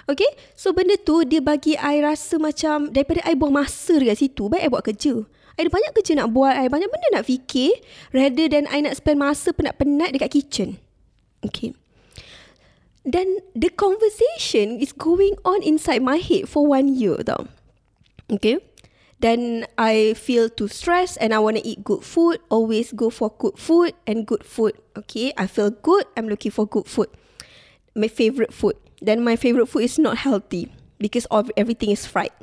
Okay. 0.04 0.28
So 0.52 0.76
benda 0.76 1.00
tu 1.00 1.25
dia 1.25 1.40
bagi 1.40 1.76
I 1.76 2.04
rasa 2.04 2.37
macam 2.37 2.92
daripada 2.92 3.25
I 3.25 3.33
buang 3.33 3.57
masa 3.57 3.97
dekat 3.97 4.21
situ. 4.21 4.52
Baik 4.52 4.62
I 4.64 4.68
buat 4.68 4.85
kerja. 4.85 5.14
I 5.59 5.66
ada 5.66 5.75
banyak 5.75 5.92
kerja 5.97 6.12
nak 6.14 6.30
buat. 6.30 6.54
I 6.54 6.71
banyak 6.71 6.87
benda 6.87 7.09
nak 7.18 7.26
fikir. 7.26 7.75
Rather 8.14 8.47
than 8.47 8.71
I 8.71 8.85
nak 8.85 8.95
spend 8.95 9.18
masa 9.18 9.50
penat-penat 9.50 10.14
dekat 10.14 10.30
kitchen. 10.30 10.68
Okay. 11.42 11.75
Then 13.02 13.40
the 13.57 13.73
conversation 13.73 14.78
is 14.78 14.92
going 14.92 15.35
on 15.42 15.64
inside 15.64 16.04
my 16.04 16.21
head 16.21 16.47
for 16.47 16.68
one 16.68 16.92
year 16.95 17.16
tau. 17.25 17.49
Okay. 18.28 18.61
Then 19.19 19.67
I 19.77 20.15
feel 20.15 20.49
too 20.49 20.69
stressed 20.69 21.19
and 21.21 21.35
I 21.35 21.39
want 21.43 21.59
to 21.59 21.67
eat 21.67 21.83
good 21.83 22.05
food. 22.05 22.39
Always 22.49 22.93
go 22.93 23.11
for 23.11 23.35
good 23.39 23.59
food 23.59 23.95
and 24.07 24.27
good 24.27 24.45
food. 24.47 24.79
Okay, 24.97 25.33
I 25.37 25.47
feel 25.47 25.71
good. 25.71 26.07
I'm 26.17 26.29
looking 26.29 26.55
for 26.55 26.67
good 26.67 26.87
food. 26.87 27.11
My 27.95 28.07
favorite 28.07 28.55
food. 28.55 28.79
Then 29.03 29.25
my 29.25 29.35
favorite 29.35 29.67
food 29.67 29.83
is 29.83 29.99
not 29.99 30.19
healthy 30.23 30.71
because 30.99 31.27
of 31.35 31.51
everything 31.57 31.91
is 31.91 32.07
fried. 32.07 32.35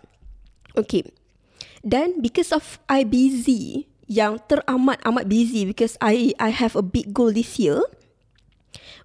Okay. 0.76 1.08
Then 1.84 2.20
because 2.20 2.52
of 2.52 2.80
I 2.90 3.04
busy, 3.08 3.88
yang 4.06 4.42
teramat 4.46 5.02
amat 5.06 5.26
busy 5.30 5.66
because 5.66 5.98
I 6.02 6.34
I 6.38 6.50
have 6.54 6.76
a 6.78 6.86
big 6.86 7.14
goal 7.14 7.34
this 7.34 7.58
year, 7.58 7.82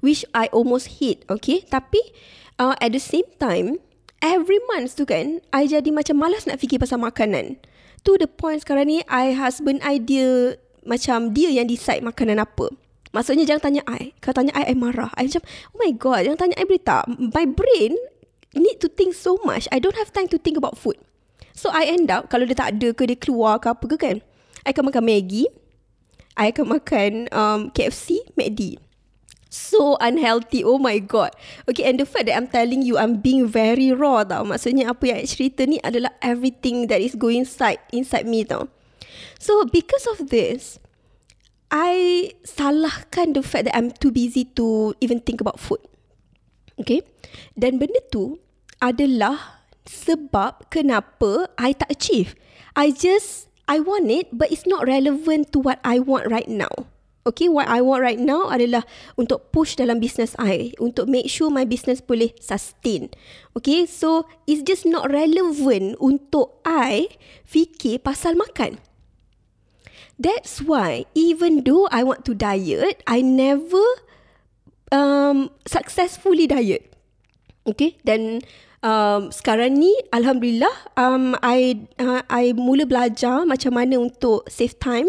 which 0.01 0.25
I 0.33 0.49
almost 0.53 1.01
hit. 1.01 1.25
Okay, 1.29 1.65
tapi 1.69 2.01
uh, 2.61 2.77
at 2.81 2.93
the 2.93 3.03
same 3.03 3.29
time, 3.41 3.81
every 4.21 4.61
month 4.73 4.97
tu 4.97 5.05
kan, 5.09 5.41
I 5.53 5.69
jadi 5.69 5.89
macam 5.93 6.21
malas 6.21 6.45
nak 6.45 6.61
fikir 6.61 6.81
pasal 6.81 7.01
makanan. 7.01 7.61
To 8.09 8.17
the 8.17 8.29
point 8.29 8.65
sekarang 8.65 8.89
ni, 8.89 8.99
I 9.09 9.37
husband 9.37 9.85
idea 9.85 10.57
macam 10.89 11.37
dia 11.37 11.53
yang 11.53 11.69
decide 11.69 12.01
makanan 12.01 12.41
apa. 12.41 12.73
Maksudnya 13.11 13.45
jangan 13.45 13.69
tanya 13.69 13.83
I. 13.91 14.15
Kalau 14.23 14.41
tanya 14.41 14.53
I, 14.55 14.73
I 14.73 14.75
marah. 14.79 15.11
I 15.19 15.27
macam, 15.27 15.43
oh 15.75 15.79
my 15.83 15.93
god, 15.99 16.21
jangan 16.25 16.39
tanya 16.47 16.57
I 16.57 16.65
boleh 16.65 16.85
tak? 16.85 17.05
My 17.35 17.45
brain 17.45 17.93
need 18.55 18.79
to 18.81 18.89
think 18.89 19.13
so 19.13 19.37
much. 19.43 19.67
I 19.75 19.83
don't 19.83 19.99
have 19.99 20.15
time 20.15 20.31
to 20.31 20.39
think 20.39 20.57
about 20.57 20.79
food. 20.79 20.97
So 21.53 21.69
I 21.75 21.91
end 21.91 22.09
up, 22.09 22.31
kalau 22.31 22.47
dia 22.47 22.57
tak 22.57 22.79
ada 22.79 22.95
ke, 22.95 23.03
dia 23.05 23.19
keluar 23.19 23.61
ke 23.61 23.69
apa 23.69 23.85
ke 23.85 23.97
kan, 23.99 24.17
I 24.65 24.71
akan 24.73 24.89
makan 24.89 25.05
Maggie. 25.05 25.51
I 26.39 26.55
akan 26.55 26.79
makan 26.79 27.11
um, 27.35 27.61
KFC, 27.75 28.23
McD 28.39 28.81
so 29.51 29.99
unhealthy. 30.01 30.65
Oh 30.65 30.79
my 30.79 31.03
god. 31.03 31.35
Okay, 31.69 31.85
and 31.85 31.99
the 31.99 32.07
fact 32.07 32.31
that 32.31 32.39
I'm 32.39 32.49
telling 32.49 32.81
you 32.81 32.97
I'm 32.97 33.19
being 33.21 33.45
very 33.45 33.93
raw 33.93 34.23
tau. 34.25 34.47
Maksudnya 34.47 34.95
apa 34.95 35.11
yang 35.11 35.19
I 35.21 35.27
cerita 35.27 35.67
ni 35.67 35.83
adalah 35.83 36.15
everything 36.23 36.87
that 36.89 37.03
is 37.03 37.19
going 37.19 37.45
inside 37.45 37.83
inside 37.93 38.25
me 38.25 38.47
tau. 38.47 38.71
So 39.37 39.67
because 39.69 40.07
of 40.17 40.31
this, 40.31 40.79
I 41.69 42.33
salahkan 42.47 43.35
the 43.35 43.45
fact 43.45 43.69
that 43.69 43.77
I'm 43.77 43.91
too 43.91 44.15
busy 44.15 44.47
to 44.57 44.95
even 45.03 45.21
think 45.21 45.43
about 45.43 45.59
food. 45.59 45.83
Okay. 46.81 47.05
Dan 47.59 47.77
benda 47.77 48.01
tu 48.09 48.41
adalah 48.81 49.67
sebab 49.85 50.71
kenapa 50.71 51.51
I 51.59 51.75
tak 51.75 51.91
achieve. 51.93 52.39
I 52.79 52.95
just, 52.95 53.51
I 53.67 53.83
want 53.83 54.09
it 54.09 54.31
but 54.31 54.55
it's 54.55 54.65
not 54.65 54.87
relevant 54.87 55.51
to 55.53 55.59
what 55.59 55.83
I 55.83 55.99
want 55.99 56.31
right 56.31 56.49
now. 56.49 56.91
Okay, 57.21 57.53
what 57.53 57.69
I 57.69 57.85
want 57.85 58.01
right 58.01 58.17
now 58.17 58.49
adalah 58.49 58.89
untuk 59.21 59.53
push 59.53 59.77
dalam 59.77 60.01
business 60.01 60.33
I. 60.41 60.73
Untuk 60.81 61.05
make 61.05 61.29
sure 61.29 61.53
my 61.53 61.69
business 61.69 62.01
boleh 62.01 62.33
sustain. 62.41 63.13
Okay, 63.53 63.85
so 63.85 64.25
it's 64.49 64.65
just 64.65 64.89
not 64.89 65.13
relevant 65.13 66.01
untuk 66.01 66.65
I 66.65 67.13
fikir 67.45 68.01
pasal 68.01 68.41
makan. 68.41 68.81
That's 70.17 70.65
why 70.65 71.05
even 71.13 71.65
though 71.65 71.89
I 71.93 72.05
want 72.09 72.25
to 72.29 72.33
diet, 72.33 73.05
I 73.05 73.21
never 73.21 73.85
um, 74.89 75.53
successfully 75.69 76.49
diet. 76.49 76.93
Okay, 77.69 78.01
dan 78.01 78.41
um, 78.85 79.29
sekarang 79.33 79.77
ni 79.77 79.93
alhamdulillah 80.13 80.73
um, 80.97 81.37
I 81.45 81.89
uh, 82.01 82.25
I 82.29 82.53
mula 82.57 82.85
belajar 82.85 83.45
macam 83.45 83.77
mana 83.77 84.01
untuk 84.01 84.49
save 84.49 84.77
time 84.81 85.09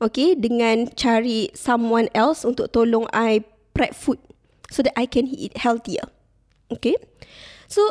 okay 0.00 0.36
dengan 0.36 0.88
cari 0.96 1.52
someone 1.56 2.08
else 2.16 2.44
untuk 2.44 2.72
tolong 2.72 3.08
I 3.12 3.44
prep 3.76 3.96
food 3.96 4.20
so 4.68 4.84
that 4.84 4.96
I 4.96 5.04
can 5.08 5.28
eat 5.28 5.56
healthier 5.60 6.04
okay? 6.72 6.96
So 7.68 7.84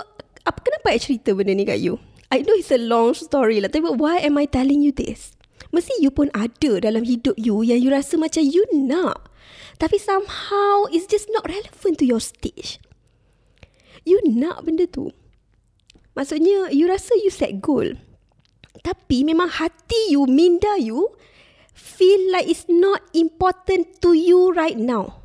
apa 0.44 0.60
kenapa 0.66 0.96
I 0.96 1.00
cerita 1.00 1.36
benda 1.38 1.54
ni 1.54 1.66
kat 1.68 1.82
you? 1.82 2.02
I 2.30 2.46
know 2.46 2.54
it's 2.54 2.74
a 2.74 2.78
long 2.78 3.18
story 3.18 3.62
lah 3.62 3.70
tapi 3.74 3.90
why 3.98 4.22
am 4.22 4.38
I 4.38 4.46
telling 4.46 4.86
you 4.86 4.94
this? 4.94 5.34
Mesti 5.70 6.02
you 6.02 6.10
pun 6.10 6.34
ada 6.34 6.82
dalam 6.82 7.06
hidup 7.06 7.38
you 7.38 7.62
yang 7.62 7.78
you 7.78 7.94
rasa 7.94 8.18
macam 8.18 8.42
you 8.42 8.66
nak 8.74 9.30
tapi 9.78 9.96
somehow 9.96 10.90
it's 10.92 11.08
just 11.08 11.32
not 11.32 11.46
relevant 11.48 12.02
to 12.02 12.06
your 12.06 12.20
stage. 12.20 12.82
You 14.04 14.20
nak 14.26 14.68
benda 14.68 14.88
tu. 14.90 15.16
Maksudnya, 16.18 16.74
you 16.74 16.89
rasa 16.89 17.13
you 17.22 17.30
set 17.30 17.62
goal. 17.62 17.96
Tapi 18.82 19.22
memang 19.25 19.50
hati 19.50 20.13
you, 20.13 20.25
minda 20.25 20.80
you, 20.80 21.13
feel 21.75 22.20
like 22.32 22.48
it's 22.48 22.66
not 22.70 23.04
important 23.13 24.00
to 24.00 24.16
you 24.16 24.51
right 24.56 24.78
now. 24.78 25.22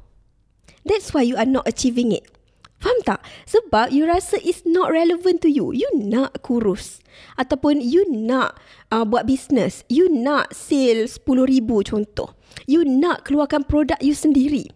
That's 0.85 1.15
why 1.17 1.25
you 1.25 1.37
are 1.41 1.49
not 1.49 1.65
achieving 1.65 2.13
it. 2.13 2.29
Faham 2.77 3.01
tak? 3.09 3.25
Sebab 3.49 3.97
you 3.97 4.05
rasa 4.05 4.37
it's 4.45 4.69
not 4.69 4.93
relevant 4.93 5.41
to 5.41 5.49
you. 5.49 5.73
You 5.73 5.89
nak 5.97 6.45
kurus. 6.45 7.01
Ataupun 7.41 7.81
you 7.81 8.05
nak 8.13 8.61
uh, 8.93 9.09
buat 9.09 9.25
business. 9.25 9.81
You 9.89 10.13
nak 10.13 10.53
sale 10.53 11.09
RM10,000 11.09 11.89
contoh. 11.89 12.37
You 12.69 12.85
nak 12.85 13.25
keluarkan 13.25 13.65
produk 13.65 13.97
you 14.05 14.13
sendiri 14.13 14.69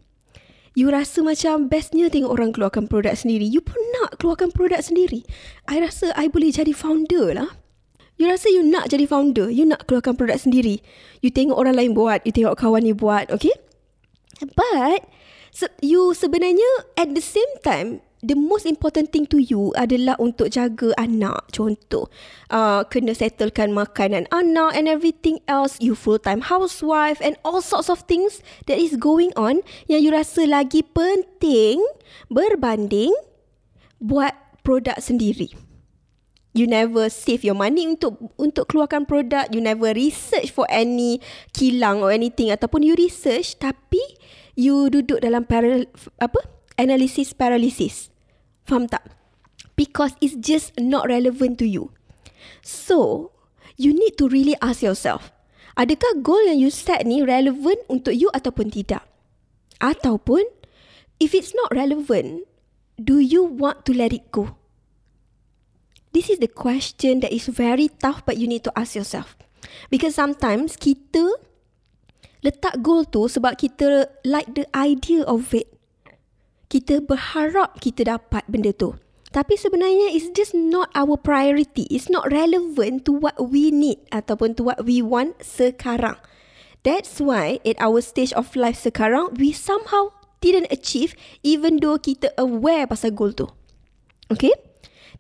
you 0.79 0.95
rasa 0.95 1.27
macam 1.27 1.67
bestnya 1.67 2.07
tengok 2.07 2.31
orang 2.31 2.55
keluarkan 2.55 2.87
produk 2.87 3.19
sendiri. 3.19 3.43
You 3.43 3.59
pun 3.59 3.83
nak 3.99 4.23
keluarkan 4.23 4.55
produk 4.55 4.79
sendiri. 4.79 5.27
I 5.67 5.83
rasa 5.83 6.15
I 6.15 6.31
boleh 6.31 6.55
jadi 6.55 6.71
founder 6.71 7.35
lah. 7.35 7.51
You 8.15 8.31
rasa 8.31 8.47
you 8.47 8.63
nak 8.63 8.87
jadi 8.87 9.11
founder. 9.11 9.51
You 9.51 9.67
nak 9.67 9.91
keluarkan 9.91 10.15
produk 10.15 10.39
sendiri. 10.39 10.79
You 11.19 11.35
tengok 11.35 11.59
orang 11.59 11.75
lain 11.75 11.99
buat. 11.99 12.23
You 12.23 12.31
tengok 12.31 12.55
kawan 12.63 12.87
you 12.87 12.95
buat. 12.95 13.27
Okay? 13.35 13.51
But, 14.39 15.03
you 15.83 16.15
sebenarnya 16.15 16.87
at 16.95 17.11
the 17.11 17.23
same 17.23 17.51
time, 17.67 18.07
the 18.23 18.35
most 18.35 18.67
important 18.67 19.15
thing 19.15 19.27
to 19.31 19.39
you 19.39 19.71
adalah 19.79 20.19
untuk 20.19 20.51
jaga 20.51 20.91
anak. 20.99 21.51
Contoh, 21.55 22.11
uh, 22.51 22.83
kena 22.87 23.15
settlekan 23.15 23.71
makanan 23.71 24.27
anak 24.35 24.75
and 24.75 24.91
everything 24.91 25.39
else. 25.47 25.79
You 25.79 25.95
full-time 25.95 26.47
housewife 26.47 27.23
and 27.23 27.39
all 27.47 27.63
sorts 27.63 27.87
of 27.91 28.07
things 28.11 28.43
that 28.67 28.79
is 28.79 28.99
going 28.99 29.31
on 29.39 29.63
yang 29.87 30.03
you 30.03 30.11
rasa 30.11 30.47
lagi 30.47 30.83
penting 30.83 31.83
berbanding 32.31 33.15
buat 34.03 34.35
produk 34.67 34.99
sendiri. 34.99 35.55
You 36.57 36.67
never 36.67 37.07
save 37.07 37.47
your 37.47 37.55
money 37.55 37.87
untuk 37.87 38.19
untuk 38.35 38.67
keluarkan 38.73 39.07
produk. 39.07 39.47
You 39.55 39.63
never 39.63 39.95
research 39.95 40.51
for 40.51 40.67
any 40.67 41.23
kilang 41.55 42.03
or 42.03 42.11
anything 42.11 42.51
ataupun 42.51 42.83
you 42.83 42.99
research 42.99 43.55
tapi 43.63 44.03
you 44.59 44.91
duduk 44.91 45.23
dalam 45.23 45.47
paral, 45.47 45.87
apa 46.19 46.58
analysis 46.79 47.35
paralysis. 47.35 48.09
Faham 48.65 48.87
tak? 48.87 49.05
Because 49.75 50.15
it's 50.23 50.39
just 50.39 50.73
not 50.79 51.11
relevant 51.11 51.59
to 51.59 51.67
you. 51.67 51.91
So, 52.63 53.31
you 53.77 53.93
need 53.93 54.17
to 54.19 54.31
really 54.31 54.55
ask 54.63 54.83
yourself, 54.83 55.35
adakah 55.75 56.23
goal 56.23 56.41
yang 56.47 56.59
you 56.59 56.71
set 56.71 57.07
ni 57.07 57.23
relevant 57.23 57.83
untuk 57.91 58.15
you 58.15 58.31
ataupun 58.35 58.71
tidak? 58.71 59.07
Ataupun, 59.79 60.43
if 61.23 61.35
it's 61.35 61.55
not 61.55 61.71
relevant, 61.71 62.47
do 62.99 63.23
you 63.23 63.47
want 63.47 63.87
to 63.87 63.95
let 63.95 64.11
it 64.11 64.31
go? 64.35 64.59
This 66.11 66.31
is 66.31 66.43
the 66.43 66.51
question 66.51 67.23
that 67.23 67.31
is 67.31 67.47
very 67.47 67.87
tough 67.87 68.27
but 68.27 68.43
you 68.43 68.51
need 68.51 68.67
to 68.67 68.75
ask 68.75 68.99
yourself. 68.99 69.39
Because 69.87 70.19
sometimes 70.19 70.75
kita 70.75 71.31
letak 72.43 72.83
goal 72.83 73.07
tu 73.07 73.31
sebab 73.31 73.55
kita 73.55 74.11
like 74.27 74.51
the 74.59 74.67
idea 74.75 75.23
of 75.23 75.55
it. 75.55 75.78
Kita 76.69 77.01
berharap 77.01 77.81
kita 77.81 78.05
dapat 78.05 78.45
benda 78.45 78.77
tu. 78.77 78.93
Tapi 79.29 79.61
sebenarnya 79.61 80.13
it's 80.13 80.33
just 80.33 80.57
not 80.57 80.89
our 80.97 81.17
priority. 81.21 81.85
It's 81.93 82.09
not 82.09 82.29
relevant 82.33 83.05
to 83.09 83.13
what 83.13 83.37
we 83.37 83.69
need 83.69 84.01
ataupun 84.09 84.57
to 84.57 84.65
what 84.65 84.85
we 84.85 85.05
want 85.05 85.41
sekarang. 85.45 86.17
That's 86.85 87.21
why 87.21 87.61
at 87.69 87.77
our 87.81 88.01
stage 88.01 88.33
of 88.33 88.57
life 88.57 88.81
sekarang, 88.81 89.37
we 89.37 89.53
somehow 89.53 90.17
didn't 90.41 90.73
achieve 90.73 91.13
even 91.45 91.81
though 91.83 92.01
kita 92.01 92.33
aware 92.41 92.89
pasal 92.89 93.13
goal 93.13 93.37
tu. 93.37 93.49
Okay? 94.33 94.53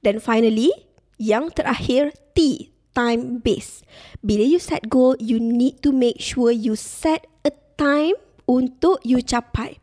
Then 0.00 0.22
finally, 0.22 0.72
yang 1.20 1.52
terakhir 1.52 2.14
T, 2.32 2.70
time 2.96 3.42
base. 3.42 3.82
Bila 4.24 4.46
you 4.46 4.60
set 4.62 4.88
goal, 4.88 5.18
you 5.20 5.36
need 5.42 5.84
to 5.84 5.90
make 5.90 6.22
sure 6.22 6.54
you 6.54 6.78
set 6.78 7.26
a 7.44 7.52
time 7.76 8.16
untuk 8.48 9.02
you 9.02 9.20
capai. 9.20 9.82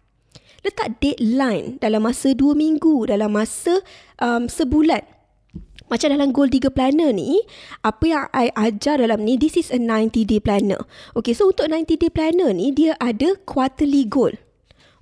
Letak 0.66 0.98
deadline 0.98 1.78
dalam 1.78 2.02
masa 2.02 2.34
dua 2.34 2.58
minggu, 2.58 3.06
dalam 3.06 3.30
masa 3.38 3.86
um, 4.18 4.50
sebulan. 4.50 5.06
Macam 5.86 6.10
dalam 6.10 6.34
Goal 6.34 6.50
Digger 6.50 6.74
Planner 6.74 7.14
ni, 7.14 7.46
apa 7.86 8.04
yang 8.10 8.26
I 8.34 8.50
ajar 8.58 8.98
dalam 8.98 9.22
ni, 9.22 9.38
this 9.38 9.54
is 9.54 9.70
a 9.70 9.78
90 9.78 10.26
day 10.26 10.42
planner. 10.42 10.82
Okay, 11.14 11.38
so 11.38 11.54
untuk 11.54 11.70
90 11.70 12.02
day 12.02 12.10
planner 12.10 12.50
ni, 12.58 12.74
dia 12.74 12.98
ada 12.98 13.38
quarterly 13.46 14.10
goal. 14.10 14.34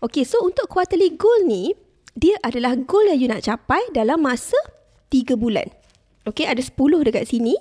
Okay, 0.04 0.28
so 0.28 0.44
untuk 0.44 0.68
quarterly 0.68 1.16
goal 1.16 1.48
ni, 1.48 1.72
dia 2.20 2.36
adalah 2.44 2.76
goal 2.76 3.08
yang 3.08 3.20
you 3.24 3.30
nak 3.32 3.48
capai 3.48 3.80
dalam 3.96 4.20
masa 4.20 4.60
3 5.08 5.40
bulan. 5.40 5.72
Okay, 6.24 6.48
ada 6.48 6.60
10 6.60 6.76
dekat 7.04 7.28
sini. 7.28 7.56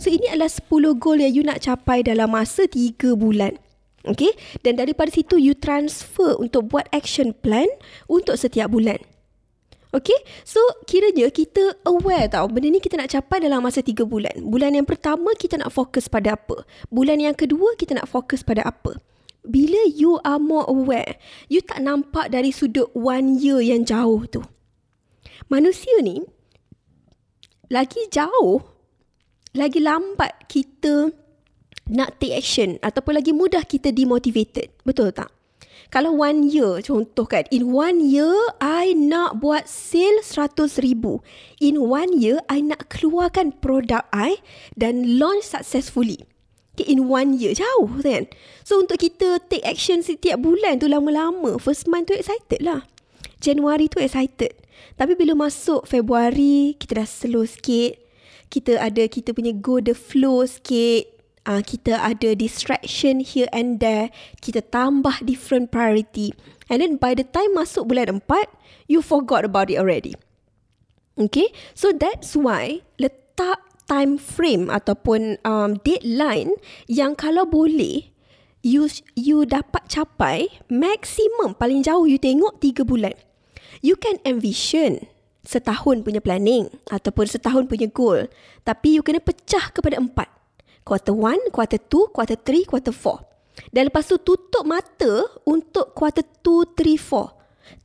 So, 0.00 0.08
ini 0.08 0.24
adalah 0.32 0.48
10 0.48 0.96
goal 0.96 1.20
yang 1.20 1.32
you 1.36 1.44
nak 1.44 1.60
capai 1.60 2.00
dalam 2.00 2.32
masa 2.32 2.64
3 2.64 3.12
bulan. 3.12 3.60
Okay, 4.06 4.30
dan 4.62 4.78
daripada 4.78 5.10
situ 5.10 5.34
you 5.34 5.58
transfer 5.58 6.38
untuk 6.38 6.70
buat 6.70 6.86
action 6.94 7.34
plan 7.34 7.66
untuk 8.06 8.38
setiap 8.38 8.70
bulan. 8.70 9.02
Okay, 9.90 10.18
so 10.46 10.60
kiranya 10.86 11.26
kita 11.32 11.82
aware 11.88 12.30
tau 12.30 12.46
benda 12.46 12.68
ni 12.68 12.78
kita 12.78 13.00
nak 13.00 13.10
capai 13.10 13.42
dalam 13.42 13.64
masa 13.64 13.82
3 13.82 14.06
bulan. 14.06 14.34
Bulan 14.46 14.78
yang 14.78 14.86
pertama 14.86 15.34
kita 15.34 15.58
nak 15.58 15.74
fokus 15.74 16.06
pada 16.06 16.38
apa? 16.38 16.62
Bulan 16.92 17.18
yang 17.18 17.34
kedua 17.34 17.74
kita 17.74 17.98
nak 17.98 18.06
fokus 18.06 18.46
pada 18.46 18.62
apa? 18.62 18.98
Bila 19.46 19.78
you 19.90 20.18
are 20.26 20.42
more 20.42 20.66
aware, 20.66 21.18
you 21.46 21.62
tak 21.62 21.78
nampak 21.82 22.34
dari 22.34 22.50
sudut 22.50 22.90
one 22.94 23.38
year 23.38 23.62
yang 23.62 23.86
jauh 23.86 24.26
tu. 24.26 24.42
Manusia 25.46 26.02
ni, 26.02 26.18
lagi 27.70 28.10
jauh, 28.10 28.62
lagi 29.54 29.78
lambat 29.78 30.50
kita 30.50 31.14
nak 31.86 32.18
take 32.18 32.34
action 32.34 32.78
ataupun 32.82 33.18
lagi 33.18 33.30
mudah 33.30 33.62
kita 33.62 33.94
demotivated. 33.94 34.74
Betul 34.82 35.14
tak? 35.14 35.30
Kalau 35.86 36.18
one 36.18 36.50
year 36.50 36.82
contoh 36.82 37.30
kan, 37.30 37.46
in 37.54 37.70
one 37.70 38.02
year 38.02 38.34
I 38.58 38.90
nak 38.98 39.38
buat 39.38 39.70
sale 39.70 40.18
seratus 40.26 40.82
ribu. 40.82 41.22
In 41.62 41.78
one 41.78 42.10
year 42.18 42.42
I 42.50 42.58
nak 42.58 42.90
keluarkan 42.90 43.62
produk 43.62 44.02
I 44.10 44.42
dan 44.74 45.22
launch 45.22 45.46
successfully. 45.46 46.26
Okay, 46.76 46.92
in 46.92 47.08
one 47.08 47.38
year 47.38 47.54
jauh 47.56 47.88
kan. 48.02 48.28
So 48.66 48.82
untuk 48.82 49.00
kita 49.00 49.40
take 49.46 49.64
action 49.64 50.02
setiap 50.02 50.42
bulan 50.42 50.82
tu 50.82 50.90
lama-lama, 50.90 51.56
first 51.56 51.86
month 51.86 52.10
tu 52.10 52.18
excited 52.18 52.60
lah. 52.60 52.84
Januari 53.38 53.86
tu 53.88 54.02
excited. 54.02 54.52
Tapi 54.98 55.16
bila 55.16 55.32
masuk 55.48 55.88
Februari, 55.88 56.76
kita 56.76 57.00
dah 57.00 57.08
slow 57.08 57.48
sikit. 57.48 57.96
Kita 58.52 58.76
ada 58.76 59.08
kita 59.08 59.32
punya 59.32 59.56
go 59.56 59.80
the 59.80 59.96
flow 59.96 60.44
sikit. 60.44 61.15
Uh, 61.46 61.62
kita 61.62 61.94
ada 61.94 62.34
distraction 62.34 63.22
here 63.22 63.46
and 63.54 63.78
there. 63.78 64.10
Kita 64.42 64.66
tambah 64.66 65.22
different 65.22 65.70
priority. 65.70 66.34
And 66.66 66.82
then 66.82 66.98
by 66.98 67.14
the 67.14 67.22
time 67.22 67.54
masuk 67.54 67.86
bulan 67.86 68.18
empat, 68.18 68.50
you 68.90 68.98
forgot 68.98 69.46
about 69.46 69.70
it 69.70 69.78
already. 69.78 70.18
Okay, 71.16 71.54
so 71.72 71.94
that's 71.94 72.34
why 72.34 72.82
letak 72.98 73.62
time 73.86 74.18
frame 74.18 74.68
ataupun 74.68 75.38
um, 75.46 75.78
deadline 75.86 76.52
yang 76.90 77.14
kalau 77.14 77.46
boleh 77.46 78.10
you 78.66 78.90
you 79.14 79.46
dapat 79.46 79.86
capai 79.86 80.50
maksimum 80.66 81.54
paling 81.54 81.86
jauh 81.86 82.02
you 82.02 82.18
tengok 82.18 82.58
tiga 82.58 82.82
bulan 82.82 83.14
you 83.78 83.94
can 83.94 84.18
envision 84.26 85.06
setahun 85.46 86.02
punya 86.02 86.18
planning 86.18 86.66
ataupun 86.90 87.30
setahun 87.30 87.70
punya 87.70 87.86
goal. 87.86 88.26
Tapi 88.66 88.98
you 88.98 89.02
kena 89.06 89.22
pecah 89.22 89.70
kepada 89.70 89.96
empat. 89.96 90.28
Quarter 90.86 91.18
one, 91.18 91.42
quarter 91.50 91.82
two, 91.82 92.06
quarter 92.14 92.38
three, 92.38 92.62
quarter 92.62 92.94
four. 92.94 93.26
Dan 93.74 93.90
lepas 93.90 94.06
tu 94.06 94.22
tutup 94.22 94.62
mata 94.62 95.26
untuk 95.42 95.90
quarter 95.98 96.22
two, 96.22 96.62
three, 96.78 96.94
four. 96.94 97.34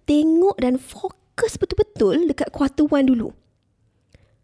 Tengok 0.06 0.62
dan 0.62 0.78
fokus 0.78 1.58
betul-betul 1.58 2.30
dekat 2.30 2.54
quarter 2.54 2.86
one 2.86 3.10
dulu. 3.10 3.34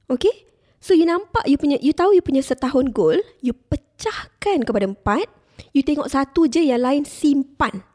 Okay? 0.10 0.50
So 0.82 0.98
you 0.98 1.06
nampak 1.06 1.46
you 1.46 1.62
punya, 1.62 1.78
you 1.78 1.94
tahu 1.94 2.18
you 2.18 2.26
punya 2.26 2.42
setahun 2.42 2.90
goal, 2.90 3.22
you 3.46 3.54
pecahkan 3.54 4.66
kepada 4.66 4.90
empat, 4.90 5.30
you 5.78 5.86
tengok 5.86 6.10
satu 6.10 6.50
je 6.50 6.66
yang 6.66 6.82
lain 6.82 7.06
simpan. 7.06 7.86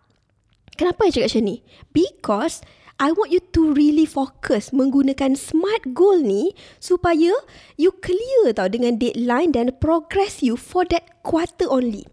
Kenapa 0.78 1.10
saya 1.10 1.26
cakap 1.26 1.28
macam 1.34 1.42
ni? 1.42 1.56
Because 1.90 2.62
I 3.02 3.10
want 3.10 3.34
you 3.34 3.42
to 3.58 3.74
really 3.74 4.06
focus 4.06 4.70
menggunakan 4.70 5.34
smart 5.34 5.90
goal 5.90 6.22
ni 6.22 6.54
supaya 6.78 7.34
you 7.74 7.90
clear 7.98 8.54
tau 8.54 8.70
dengan 8.70 8.94
deadline 8.94 9.50
dan 9.50 9.74
progress 9.82 10.38
you 10.38 10.54
for 10.54 10.86
that 10.94 11.10
quarter 11.26 11.66
only. 11.66 12.06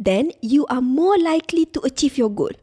Then 0.00 0.32
you 0.40 0.64
are 0.72 0.80
more 0.80 1.20
likely 1.20 1.68
to 1.76 1.84
achieve 1.84 2.16
your 2.16 2.32
goal. 2.32 2.56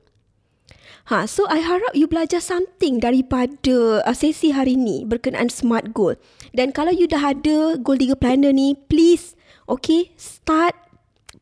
Ha, 1.13 1.29
so 1.29 1.45
I 1.53 1.61
harap 1.61 1.93
you 1.93 2.09
belajar 2.09 2.41
something 2.41 2.97
daripada 2.97 4.01
uh, 4.09 4.15
sesi 4.17 4.57
hari 4.57 4.73
ni 4.73 5.05
berkenaan 5.05 5.53
smart 5.53 5.93
goal. 5.93 6.17
Dan 6.57 6.73
kalau 6.73 6.89
you 6.89 7.05
dah 7.05 7.29
ada 7.29 7.77
goal 7.77 8.01
3 8.01 8.17
planner 8.17 8.57
ni, 8.57 8.73
please, 8.89 9.37
okay, 9.69 10.09
start 10.17 10.73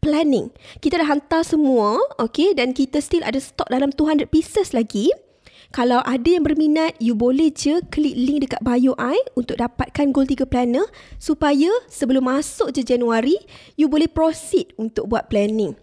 planning. 0.03 0.51
Kita 0.83 0.99
dah 0.99 1.07
hantar 1.07 1.47
semua, 1.47 1.95
okay, 2.19 2.51
dan 2.51 2.75
kita 2.75 2.99
still 2.99 3.23
ada 3.23 3.39
stok 3.39 3.71
dalam 3.71 3.95
200 3.95 4.27
pieces 4.27 4.75
lagi. 4.75 5.15
Kalau 5.69 6.01
ada 6.01 6.25
yang 6.25 6.41
berminat, 6.41 6.97
you 6.97 7.13
boleh 7.13 7.53
je 7.53 7.77
klik 7.93 8.17
link 8.17 8.41
dekat 8.41 8.57
bio 8.65 8.97
I 8.97 9.21
untuk 9.37 9.61
dapatkan 9.61 10.09
Goal 10.09 10.25
3 10.25 10.49
Planner 10.49 10.89
supaya 11.21 11.69
sebelum 11.85 12.25
masuk 12.25 12.73
je 12.73 12.81
Januari, 12.81 13.37
you 13.77 13.85
boleh 13.85 14.09
proceed 14.09 14.73
untuk 14.81 15.13
buat 15.13 15.29
planning. 15.29 15.77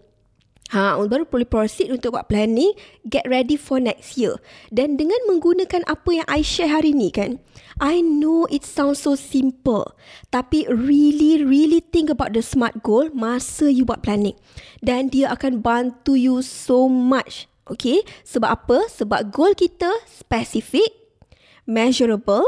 Ha, 0.75 0.99
baru 0.99 1.23
boleh 1.23 1.47
proceed 1.47 1.87
untuk 1.87 2.19
buat 2.19 2.27
planning, 2.27 2.75
get 3.07 3.23
ready 3.31 3.55
for 3.55 3.79
next 3.79 4.19
year. 4.19 4.35
Dan 4.75 4.99
dengan 4.99 5.23
menggunakan 5.31 5.87
apa 5.87 6.19
yang 6.19 6.27
I 6.27 6.43
share 6.43 6.67
hari 6.67 6.91
ni 6.91 7.07
kan, 7.07 7.39
I 7.79 8.03
know 8.03 8.43
it 8.51 8.67
sounds 8.67 8.99
so 8.99 9.15
simple. 9.15 9.95
Tapi 10.35 10.67
really, 10.67 11.47
really 11.47 11.79
think 11.79 12.11
about 12.11 12.35
the 12.35 12.43
smart 12.43 12.83
goal 12.83 13.07
masa 13.15 13.71
you 13.71 13.87
buat 13.87 14.03
planning. 14.03 14.35
Dan 14.83 15.07
dia 15.07 15.31
akan 15.31 15.63
bantu 15.63 16.19
you 16.19 16.43
so 16.43 16.91
much 16.91 17.47
Okay, 17.73 18.03
sebab 18.23 18.49
apa? 18.63 18.77
Sebab 18.87 19.31
goal 19.31 19.51
kita 19.53 19.91
specific, 20.07 20.87
measurable, 21.67 22.47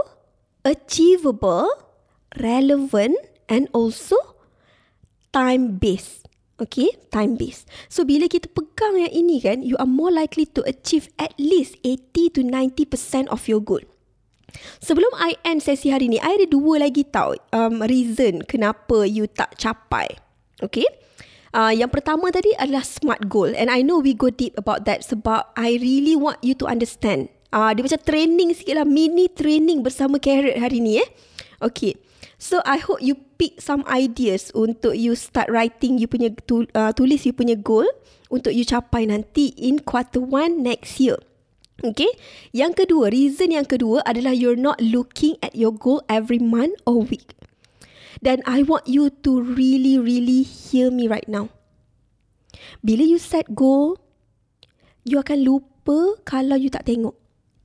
achievable, 0.63 1.67
relevant 2.39 3.15
and 3.51 3.67
also 3.75 4.15
time 5.35 5.77
based. 5.81 6.27
Okay, 6.59 6.91
time 7.07 7.39
based. 7.39 7.71
So 7.87 8.03
bila 8.03 8.27
kita 8.27 8.51
pegang 8.51 8.99
yang 8.99 9.13
ini 9.15 9.39
kan, 9.39 9.63
you 9.63 9.79
are 9.79 9.87
more 9.87 10.11
likely 10.11 10.43
to 10.59 10.61
achieve 10.67 11.07
at 11.15 11.31
least 11.39 11.79
80 11.87 12.35
to 12.35 12.41
90% 12.43 13.31
of 13.31 13.47
your 13.47 13.63
goal. 13.63 13.79
Sebelum 14.83 15.13
I 15.15 15.39
end 15.47 15.63
sesi 15.63 15.93
hari 15.93 16.11
ni, 16.11 16.19
I 16.19 16.35
ada 16.35 16.47
dua 16.49 16.83
lagi 16.83 17.07
tau 17.07 17.37
um, 17.55 17.79
reason 17.85 18.43
kenapa 18.43 19.07
you 19.07 19.29
tak 19.31 19.55
capai. 19.55 20.09
Okay. 20.59 20.87
Uh, 21.49 21.73
yang 21.73 21.89
pertama 21.89 22.29
tadi 22.29 22.53
adalah 22.61 22.85
smart 22.85 23.25
goal 23.25 23.49
and 23.49 23.73
I 23.73 23.81
know 23.81 23.97
we 23.97 24.13
go 24.13 24.29
deep 24.29 24.53
about 24.53 24.85
that 24.85 25.01
sebab 25.01 25.49
I 25.57 25.81
really 25.81 26.13
want 26.13 26.41
you 26.45 26.53
to 26.61 26.69
understand. 26.69 27.33
Uh, 27.49 27.73
dia 27.73 27.81
macam 27.81 28.01
training 28.05 28.53
sikit 28.53 28.77
lah, 28.77 28.85
mini 28.85 29.25
training 29.33 29.81
bersama 29.81 30.21
Carrot 30.21 30.53
hari 30.61 30.77
ni 30.77 31.01
eh. 31.01 31.09
Okay, 31.65 31.97
so 32.37 32.61
I 32.61 32.77
hope 32.77 33.01
you 33.01 33.17
pick 33.41 33.57
some 33.57 33.81
ideas 33.89 34.53
untuk 34.53 34.93
you 34.93 35.17
start 35.17 35.49
writing 35.49 35.97
you 35.97 36.05
punya 36.05 36.29
tu, 36.45 36.69
uh, 36.77 36.93
tulis 36.93 37.25
you 37.25 37.33
punya 37.33 37.57
goal 37.57 37.89
untuk 38.29 38.53
you 38.53 38.61
capai 38.61 39.09
nanti 39.09 39.49
in 39.57 39.81
quarter 39.81 40.21
one 40.21 40.61
next 40.61 41.01
year. 41.01 41.17
Okay, 41.79 42.11
yang 42.51 42.75
kedua, 42.75 43.09
reason 43.09 43.55
yang 43.55 43.63
kedua 43.63 44.03
adalah 44.03 44.35
you're 44.35 44.59
not 44.59 44.77
looking 44.83 45.39
at 45.39 45.55
your 45.55 45.71
goal 45.71 46.03
every 46.11 46.37
month 46.37 46.75
or 46.83 47.01
week. 47.07 47.38
Dan 48.17 48.41
I 48.49 48.65
want 48.65 48.89
you 48.89 49.13
to 49.21 49.31
really, 49.37 50.01
really 50.01 50.41
hear 50.41 50.89
me 50.89 51.05
right 51.05 51.29
now. 51.29 51.53
Bila 52.81 53.05
you 53.05 53.21
set 53.21 53.53
goal, 53.53 54.01
you 55.05 55.21
akan 55.21 55.45
lupa 55.45 56.17
kalau 56.25 56.57
you 56.57 56.73
tak 56.73 56.89
tengok. 56.89 57.13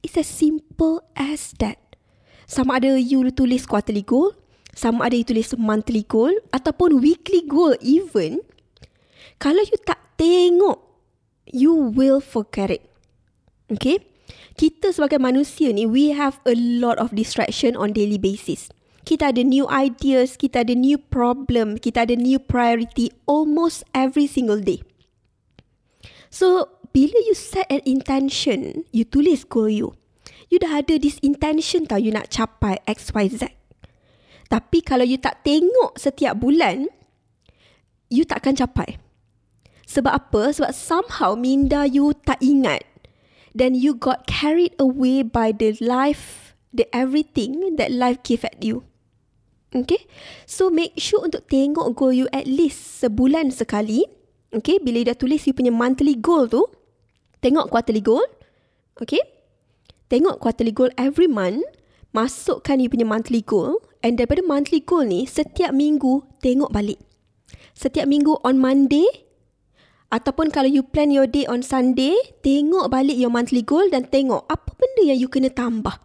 It's 0.04 0.20
as 0.20 0.28
simple 0.28 1.00
as 1.16 1.56
that. 1.64 1.80
Sama 2.44 2.76
ada 2.76 3.00
you 3.00 3.24
tulis 3.32 3.64
quarterly 3.64 4.04
goal, 4.04 4.36
Sama 4.74 5.06
ada 5.06 5.14
you 5.14 5.22
tulis 5.22 5.54
monthly 5.54 6.02
goal 6.02 6.34
ataupun 6.50 6.98
weekly 6.98 7.46
goal 7.46 7.78
even. 7.78 8.42
Kalau 9.38 9.62
you 9.62 9.78
tak 9.86 10.02
tengok, 10.18 10.82
you 11.46 11.70
will 11.94 12.18
forget 12.18 12.74
it. 12.74 12.82
Okay? 13.70 14.02
Kita 14.58 14.90
sebagai 14.90 15.22
manusia 15.22 15.70
ni, 15.70 15.86
we 15.86 16.10
have 16.10 16.42
a 16.42 16.54
lot 16.54 16.98
of 16.98 17.14
distraction 17.14 17.78
on 17.78 17.94
daily 17.94 18.18
basis. 18.18 18.70
Kita 19.04 19.30
ada 19.30 19.44
new 19.44 19.68
ideas, 19.68 20.40
kita 20.40 20.64
ada 20.64 20.72
new 20.72 20.96
problem, 20.96 21.76
kita 21.76 22.08
ada 22.08 22.16
new 22.16 22.40
priority 22.40 23.12
almost 23.28 23.84
every 23.92 24.24
single 24.24 24.58
day. 24.58 24.80
So, 26.32 26.72
bila 26.90 27.14
you 27.28 27.36
set 27.36 27.68
an 27.68 27.84
intention, 27.84 28.88
you 28.96 29.04
tulis 29.04 29.44
goal 29.44 29.68
you. 29.68 29.92
You 30.48 30.56
dah 30.56 30.80
ada 30.80 30.96
this 30.96 31.20
intention 31.20 31.84
tau 31.84 32.00
you 32.00 32.16
nak 32.16 32.32
capai 32.32 32.80
X, 32.88 33.12
Y, 33.12 33.28
Z. 33.28 33.52
Tapi 34.48 34.80
kalau 34.80 35.04
you 35.04 35.20
tak 35.20 35.44
tengok 35.44 35.98
setiap 36.00 36.38
bulan, 36.38 36.88
you 38.08 38.24
tak 38.24 38.40
akan 38.44 38.56
capai. 38.56 38.96
Sebab 39.84 40.12
apa? 40.14 40.54
Sebab 40.54 40.72
somehow 40.72 41.36
minda 41.36 41.84
you 41.84 42.16
tak 42.24 42.40
ingat. 42.40 42.86
Then 43.54 43.76
you 43.76 43.94
got 43.94 44.26
carried 44.26 44.74
away 44.78 45.22
by 45.22 45.54
the 45.54 45.76
life, 45.78 46.56
the 46.74 46.86
everything 46.90 47.76
that 47.78 47.94
life 47.94 48.18
give 48.26 48.42
at 48.42 48.58
you. 48.62 48.86
Okay? 49.74 50.06
So 50.46 50.70
make 50.70 50.94
sure 50.94 51.26
untuk 51.26 51.50
tengok 51.50 51.98
goal 51.98 52.14
you 52.14 52.26
at 52.30 52.46
least 52.46 53.02
sebulan 53.02 53.50
sekali. 53.50 54.06
Okay, 54.54 54.78
bila 54.78 55.02
dah 55.02 55.18
tulis 55.18 55.42
you 55.50 55.54
punya 55.54 55.74
monthly 55.74 56.14
goal 56.14 56.46
tu, 56.46 56.62
tengok 57.42 57.74
quarterly 57.74 57.98
goal. 57.98 58.22
Okay? 59.02 59.20
Tengok 60.06 60.38
quarterly 60.38 60.70
goal 60.70 60.94
every 60.94 61.26
month. 61.26 61.66
Masukkan 62.14 62.78
you 62.78 62.86
punya 62.86 63.02
monthly 63.02 63.42
goal. 63.42 63.82
And 63.98 64.14
daripada 64.14 64.46
monthly 64.46 64.78
goal 64.78 65.10
ni, 65.10 65.26
setiap 65.26 65.74
minggu 65.74 66.22
tengok 66.38 66.70
balik. 66.70 67.02
Setiap 67.74 68.06
minggu 68.06 68.38
on 68.46 68.62
Monday, 68.62 69.02
ataupun 70.14 70.54
kalau 70.54 70.70
you 70.70 70.86
plan 70.86 71.10
your 71.10 71.26
day 71.26 71.42
on 71.50 71.66
Sunday, 71.66 72.14
tengok 72.46 72.86
balik 72.86 73.18
your 73.18 73.34
monthly 73.34 73.66
goal 73.66 73.82
dan 73.90 74.06
tengok 74.06 74.46
apa 74.46 74.70
benda 74.78 75.02
yang 75.10 75.18
you 75.18 75.26
kena 75.26 75.50
tambah 75.50 75.98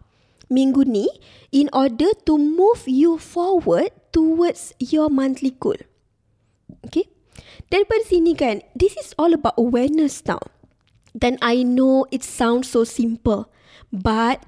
minggu 0.50 0.84
ni 0.84 1.06
in 1.54 1.70
order 1.72 2.10
to 2.26 2.36
move 2.36 2.84
you 2.90 3.16
forward 3.16 3.94
towards 4.10 4.74
your 4.82 5.08
monthly 5.08 5.54
goal. 5.54 5.78
Okay? 6.84 7.06
Daripada 7.70 8.02
sini 8.02 8.34
kan, 8.34 8.66
this 8.74 8.98
is 8.98 9.14
all 9.14 9.30
about 9.30 9.54
awareness 9.54 10.26
now. 10.26 10.42
Then 11.14 11.38
I 11.42 11.62
know 11.62 12.06
it 12.10 12.26
sounds 12.26 12.70
so 12.70 12.82
simple, 12.82 13.50
but 13.94 14.42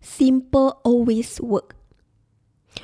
simple 0.00 0.80
always 0.84 1.40
work. 1.40 1.76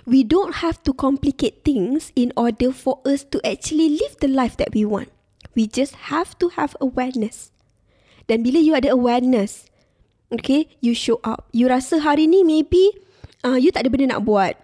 We 0.05 0.25
don't 0.25 0.61
have 0.61 0.83
to 0.85 0.93
complicate 0.93 1.65
things 1.65 2.13
in 2.17 2.33
order 2.37 2.73
for 2.73 3.01
us 3.05 3.25
to 3.33 3.41
actually 3.41 3.97
live 3.97 4.21
the 4.21 4.29
life 4.29 4.57
that 4.57 4.77
we 4.77 4.85
want. 4.85 5.13
We 5.55 5.67
just 5.67 6.13
have 6.13 6.37
to 6.41 6.53
have 6.61 6.77
awareness. 6.81 7.53
Dan 8.29 8.43
bila 8.45 8.61
you 8.61 8.75
ada 8.75 8.93
awareness, 8.93 9.71
okay, 10.33 10.71
you 10.81 10.95
show 10.95 11.23
up. 11.23 11.47
You 11.53 11.69
rasa 11.71 12.03
hari 12.03 12.27
ni 12.27 12.43
maybe 12.43 12.95
uh, 13.47 13.59
you 13.59 13.71
tak 13.71 13.87
ada 13.87 13.91
benda 13.93 14.17
nak 14.17 14.27
buat. 14.27 14.55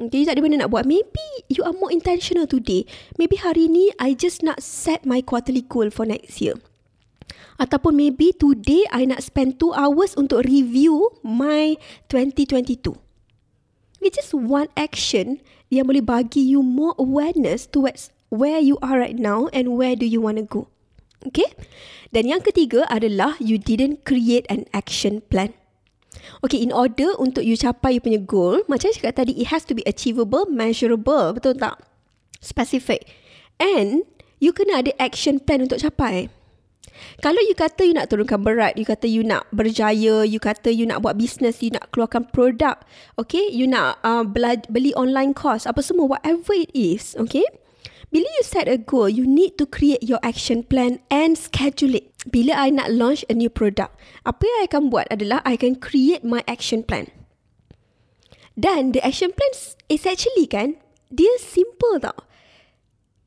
Okay, 0.00 0.24
you 0.24 0.26
tak 0.26 0.38
ada 0.38 0.42
benda 0.42 0.58
nak 0.64 0.72
buat. 0.72 0.88
Maybe 0.88 1.26
you 1.46 1.62
are 1.62 1.74
more 1.76 1.92
intentional 1.92 2.48
today. 2.48 2.88
Maybe 3.20 3.38
hari 3.38 3.70
ni 3.70 3.94
I 4.02 4.18
just 4.18 4.42
nak 4.42 4.58
set 4.58 5.06
my 5.06 5.22
quarterly 5.22 5.62
goal 5.62 5.92
for 5.92 6.08
next 6.08 6.42
year. 6.42 6.58
Ataupun 7.60 7.94
maybe 7.94 8.34
today 8.34 8.88
I 8.90 9.06
nak 9.06 9.22
spend 9.22 9.62
2 9.62 9.76
hours 9.76 10.18
untuk 10.18 10.42
review 10.48 11.12
my 11.22 11.78
2022. 12.10 12.98
It's 14.02 14.18
just 14.18 14.34
one 14.34 14.66
action 14.74 15.38
yang 15.70 15.86
boleh 15.86 16.02
bagi 16.02 16.42
you 16.42 16.58
more 16.58 16.98
awareness 16.98 17.70
towards 17.70 18.10
where 18.34 18.58
you 18.58 18.80
are 18.82 18.98
right 18.98 19.14
now 19.14 19.46
and 19.54 19.78
where 19.78 19.94
do 19.94 20.02
you 20.02 20.18
want 20.18 20.42
to 20.42 20.46
go. 20.48 20.71
Okay? 21.28 21.48
Dan 22.12 22.28
yang 22.28 22.42
ketiga 22.44 22.84
adalah 22.90 23.38
you 23.40 23.56
didn't 23.56 24.04
create 24.04 24.44
an 24.52 24.68
action 24.76 25.24
plan. 25.32 25.56
Okay, 26.44 26.60
in 26.60 26.74
order 26.74 27.14
untuk 27.16 27.46
you 27.46 27.56
capai 27.56 27.96
you 27.96 28.02
punya 28.02 28.20
goal, 28.20 28.60
macam 28.68 28.90
saya 28.90 28.98
cakap 28.98 29.24
tadi, 29.24 29.32
it 29.40 29.48
has 29.48 29.64
to 29.64 29.72
be 29.72 29.82
achievable, 29.88 30.44
measurable, 30.50 31.32
betul 31.32 31.56
tak? 31.56 31.80
Specific. 32.42 33.08
And, 33.56 34.04
you 34.42 34.50
kena 34.50 34.82
ada 34.84 34.92
action 34.98 35.40
plan 35.40 35.64
untuk 35.64 35.80
capai. 35.80 36.28
Kalau 37.24 37.40
you 37.46 37.56
kata 37.56 37.88
you 37.88 37.94
nak 37.96 38.12
turunkan 38.12 38.42
berat, 38.44 38.76
you 38.76 38.84
kata 38.84 39.08
you 39.08 39.24
nak 39.24 39.48
berjaya, 39.54 40.26
you 40.26 40.38
kata 40.42 40.70
you 40.70 40.84
nak 40.84 41.00
buat 41.00 41.16
business, 41.16 41.64
you 41.64 41.72
nak 41.72 41.88
keluarkan 41.90 42.28
produk, 42.30 42.78
okay, 43.16 43.48
you 43.48 43.64
nak 43.64 43.98
uh, 44.04 44.22
beli 44.68 44.92
online 44.94 45.32
course, 45.32 45.64
apa 45.64 45.80
semua, 45.80 46.18
whatever 46.18 46.52
it 46.52 46.70
is, 46.74 47.16
okay, 47.16 47.46
bila 48.12 48.28
you 48.28 48.44
set 48.44 48.68
a 48.68 48.76
goal, 48.76 49.08
you 49.08 49.24
need 49.24 49.56
to 49.56 49.64
create 49.64 50.04
your 50.04 50.20
action 50.20 50.60
plan 50.62 51.00
and 51.08 51.34
schedule 51.40 51.96
it. 51.96 52.12
Bila 52.28 52.52
I 52.54 52.68
nak 52.68 52.92
launch 52.92 53.24
a 53.26 53.34
new 53.34 53.48
product, 53.48 53.96
apa 54.28 54.44
yang 54.44 54.58
I 54.60 54.64
akan 54.68 54.82
buat 54.92 55.08
adalah 55.08 55.40
I 55.48 55.56
can 55.56 55.80
create 55.80 56.20
my 56.20 56.44
action 56.44 56.84
plan. 56.84 57.08
Dan 58.52 58.92
the 58.92 59.00
action 59.00 59.32
plan 59.32 59.52
is 59.88 60.04
actually 60.04 60.44
kan, 60.44 60.76
dia 61.08 61.40
simple 61.40 61.96
tau. 61.98 62.28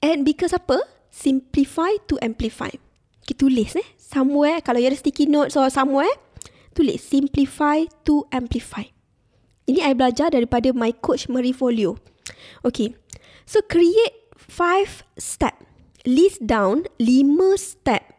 And 0.06 0.22
because 0.22 0.54
apa? 0.54 0.86
Simplify 1.10 1.98
to 2.06 2.22
amplify. 2.22 2.70
Kita 3.26 3.50
tulis 3.50 3.74
eh. 3.74 3.88
Somewhere, 3.98 4.62
kalau 4.62 4.78
you 4.78 4.94
ada 4.94 5.02
sticky 5.02 5.26
notes 5.26 5.58
or 5.58 5.66
somewhere, 5.74 6.14
tulis 6.78 7.02
simplify 7.02 7.90
to 8.06 8.30
amplify. 8.30 8.86
Ini 9.66 9.82
I 9.82 9.98
belajar 9.98 10.30
daripada 10.30 10.70
my 10.78 10.94
coach 10.94 11.26
Marie 11.26 11.56
Folio. 11.56 11.98
Okay. 12.62 12.94
So 13.50 13.66
create 13.66 14.25
five 14.48 15.04
step. 15.18 15.58
List 16.06 16.46
down 16.46 16.86
lima 17.02 17.58
step 17.58 18.16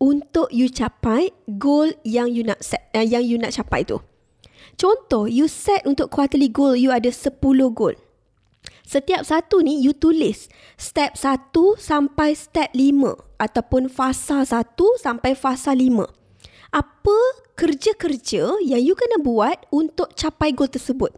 untuk 0.00 0.48
you 0.52 0.68
capai 0.72 1.32
goal 1.60 1.92
yang 2.04 2.32
you 2.32 2.44
nak 2.44 2.60
set, 2.64 2.88
uh, 2.96 3.04
yang 3.04 3.24
you 3.24 3.36
nak 3.36 3.52
capai 3.56 3.84
tu. 3.84 4.00
Contoh, 4.74 5.30
you 5.30 5.46
set 5.46 5.86
untuk 5.86 6.10
quarterly 6.10 6.50
goal 6.50 6.74
you 6.74 6.90
ada 6.90 7.08
10 7.12 7.30
goal. 7.70 7.94
Setiap 8.84 9.24
satu 9.24 9.64
ni 9.64 9.80
you 9.80 9.96
tulis 9.96 10.48
step 10.76 11.16
1 11.16 11.52
sampai 11.80 12.36
step 12.36 12.68
5 12.76 13.40
ataupun 13.40 13.88
fasa 13.88 14.44
1 14.44 14.76
sampai 15.00 15.32
fasa 15.32 15.72
5. 15.72 16.04
Apa 16.74 17.18
kerja-kerja 17.54 18.60
yang 18.60 18.82
you 18.82 18.98
kena 18.98 19.22
buat 19.22 19.62
untuk 19.70 20.12
capai 20.12 20.52
goal 20.52 20.68
tersebut? 20.68 21.14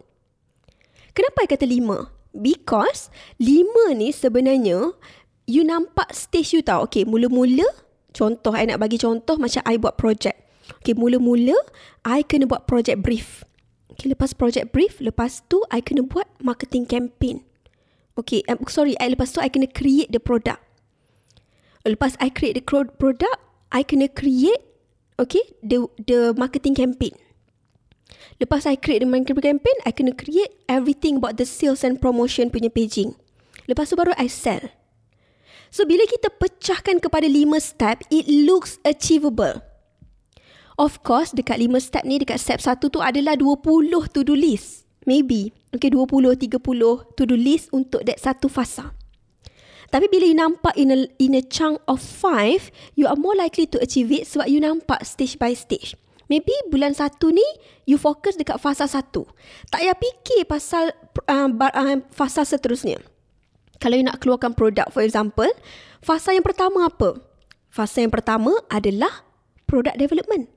Kenapa 1.17 1.43
I 1.43 1.49
kata 1.49 1.65
5? 1.65 2.16
Because 2.35 3.09
lima 3.39 3.95
ni 3.95 4.11
sebenarnya 4.13 4.93
you 5.47 5.63
nampak 5.63 6.11
stage 6.13 6.53
you 6.53 6.61
tahu. 6.61 6.89
Okay, 6.91 7.03
mula-mula 7.07 7.65
contoh 8.11 8.53
I 8.53 8.67
nak 8.67 8.83
bagi 8.83 8.99
contoh 8.99 9.39
macam 9.39 9.63
I 9.63 9.79
buat 9.79 9.95
project. 9.95 10.37
Okay, 10.83 10.93
mula-mula 10.93 11.55
I 12.03 12.21
kena 12.27 12.45
buat 12.45 12.67
project 12.67 13.01
brief. 13.01 13.47
Okay, 13.95 14.13
lepas 14.13 14.35
project 14.35 14.75
brief, 14.75 15.01
lepas 15.01 15.41
tu 15.49 15.63
I 15.73 15.81
kena 15.81 16.05
buat 16.05 16.27
marketing 16.43 16.85
campaign. 16.85 17.41
Okay, 18.17 18.41
um, 18.49 18.61
sorry, 18.69 18.97
I, 18.97 19.13
lepas 19.13 19.33
tu 19.33 19.41
I 19.41 19.49
kena 19.49 19.69
create 19.69 20.09
the 20.13 20.21
product. 20.21 20.61
Lepas 21.87 22.19
I 22.19 22.27
create 22.27 22.59
the 22.59 22.65
product, 22.99 23.39
I 23.71 23.81
kena 23.81 24.11
create 24.11 24.59
okay 25.17 25.41
the 25.63 25.87
the 25.97 26.35
marketing 26.35 26.75
campaign. 26.75 27.15
Lepas 28.37 28.69
I 28.69 28.77
create 28.77 29.01
the 29.01 29.09
marketing 29.09 29.41
campaign, 29.41 29.77
I 29.81 29.89
kena 29.89 30.13
create 30.13 30.53
everything 30.69 31.17
about 31.17 31.41
the 31.41 31.45
sales 31.45 31.81
and 31.81 31.97
promotion 31.97 32.53
punya 32.53 32.69
paging. 32.69 33.17
Lepas 33.65 33.89
tu 33.89 33.97
baru 33.97 34.13
I 34.13 34.29
sell. 34.29 34.69
So 35.73 35.83
bila 35.83 36.05
kita 36.05 36.31
pecahkan 36.37 37.01
kepada 37.01 37.25
lima 37.25 37.57
step, 37.57 38.05
it 38.13 38.29
looks 38.29 38.77
achievable. 38.85 39.59
Of 40.77 41.01
course, 41.01 41.33
dekat 41.33 41.57
lima 41.57 41.81
step 41.81 42.05
ni, 42.05 42.21
dekat 42.21 42.37
step 42.37 42.61
satu 42.61 42.93
tu 42.93 43.01
adalah 43.01 43.33
20 43.33 43.65
to-do 44.13 44.37
list. 44.37 44.85
Maybe. 45.09 45.49
Okay, 45.73 45.89
20, 45.89 46.37
30 46.37 47.17
to-do 47.17 47.33
list 47.33 47.73
untuk 47.73 48.05
that 48.05 48.21
satu 48.21 48.45
fasa. 48.45 48.93
Tapi 49.87 50.05
bila 50.11 50.27
you 50.27 50.37
nampak 50.37 50.75
in 50.75 50.91
a, 50.91 50.97
in 51.17 51.33
a 51.33 51.41
chunk 51.41 51.79
of 51.87 52.03
five, 52.03 52.69
you 52.93 53.07
are 53.07 53.15
more 53.15 53.33
likely 53.33 53.65
to 53.65 53.79
achieve 53.79 54.11
it 54.11 54.27
sebab 54.27 54.51
you 54.51 54.59
nampak 54.59 55.01
stage 55.07 55.39
by 55.39 55.55
stage. 55.55 55.95
Maybe 56.27 56.51
bulan 56.67 56.91
satu 56.91 57.31
ni 57.31 57.43
you 57.87 57.95
fokus 57.95 58.35
dekat 58.35 58.59
fasa 58.59 58.87
satu. 58.87 59.27
Tak 59.71 59.79
payah 59.79 59.95
fikir 59.95 60.43
pasal 60.47 60.91
uh, 61.27 61.47
uh, 61.51 61.97
fasa 62.11 62.43
seterusnya. 62.43 62.99
Kalau 63.79 63.95
you 63.95 64.05
nak 64.05 64.19
keluarkan 64.19 64.51
produk 64.51 64.91
for 64.91 65.03
example, 65.03 65.49
fasa 66.03 66.35
yang 66.35 66.43
pertama 66.43 66.87
apa? 66.91 67.19
Fasa 67.71 68.03
yang 68.03 68.11
pertama 68.11 68.51
adalah 68.67 69.23
product 69.69 69.95
development. 69.95 70.51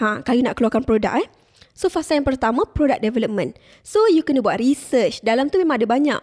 Ha, 0.00 0.24
kalau 0.24 0.36
you 0.40 0.46
nak 0.46 0.56
keluarkan 0.58 0.82
produk 0.82 1.14
eh. 1.20 1.28
So 1.72 1.88
fasa 1.88 2.16
yang 2.18 2.26
pertama 2.26 2.66
product 2.68 3.00
development. 3.00 3.56
So 3.86 4.04
you 4.10 4.26
kena 4.26 4.42
buat 4.44 4.60
research. 4.60 5.22
Dalam 5.24 5.48
tu 5.48 5.60
memang 5.62 5.80
ada 5.80 5.88
banyak 5.88 6.20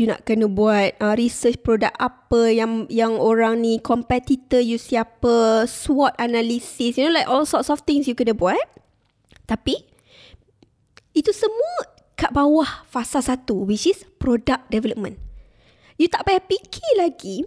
you 0.00 0.08
nak 0.08 0.24
kena 0.24 0.48
buat 0.48 0.96
uh, 0.96 1.12
research 1.12 1.60
produk 1.60 1.92
apa 2.00 2.48
yang 2.48 2.88
yang 2.88 3.20
orang 3.20 3.60
ni 3.60 3.76
competitor 3.76 4.56
you 4.56 4.80
siapa 4.80 5.68
SWOT 5.68 6.16
analysis 6.16 6.96
you 6.96 7.04
know 7.04 7.12
like 7.12 7.28
all 7.28 7.44
sorts 7.44 7.68
of 7.68 7.84
things 7.84 8.08
you 8.08 8.16
kena 8.16 8.32
buat 8.32 8.64
tapi 9.44 9.84
itu 11.12 11.36
semua 11.36 12.00
kat 12.16 12.32
bawah 12.32 12.88
fasa 12.88 13.20
satu 13.20 13.68
which 13.68 13.84
is 13.84 14.08
product 14.16 14.72
development. 14.72 15.20
You 16.00 16.08
tak 16.08 16.24
payah 16.24 16.40
fikir 16.40 16.96
lagi 16.96 17.44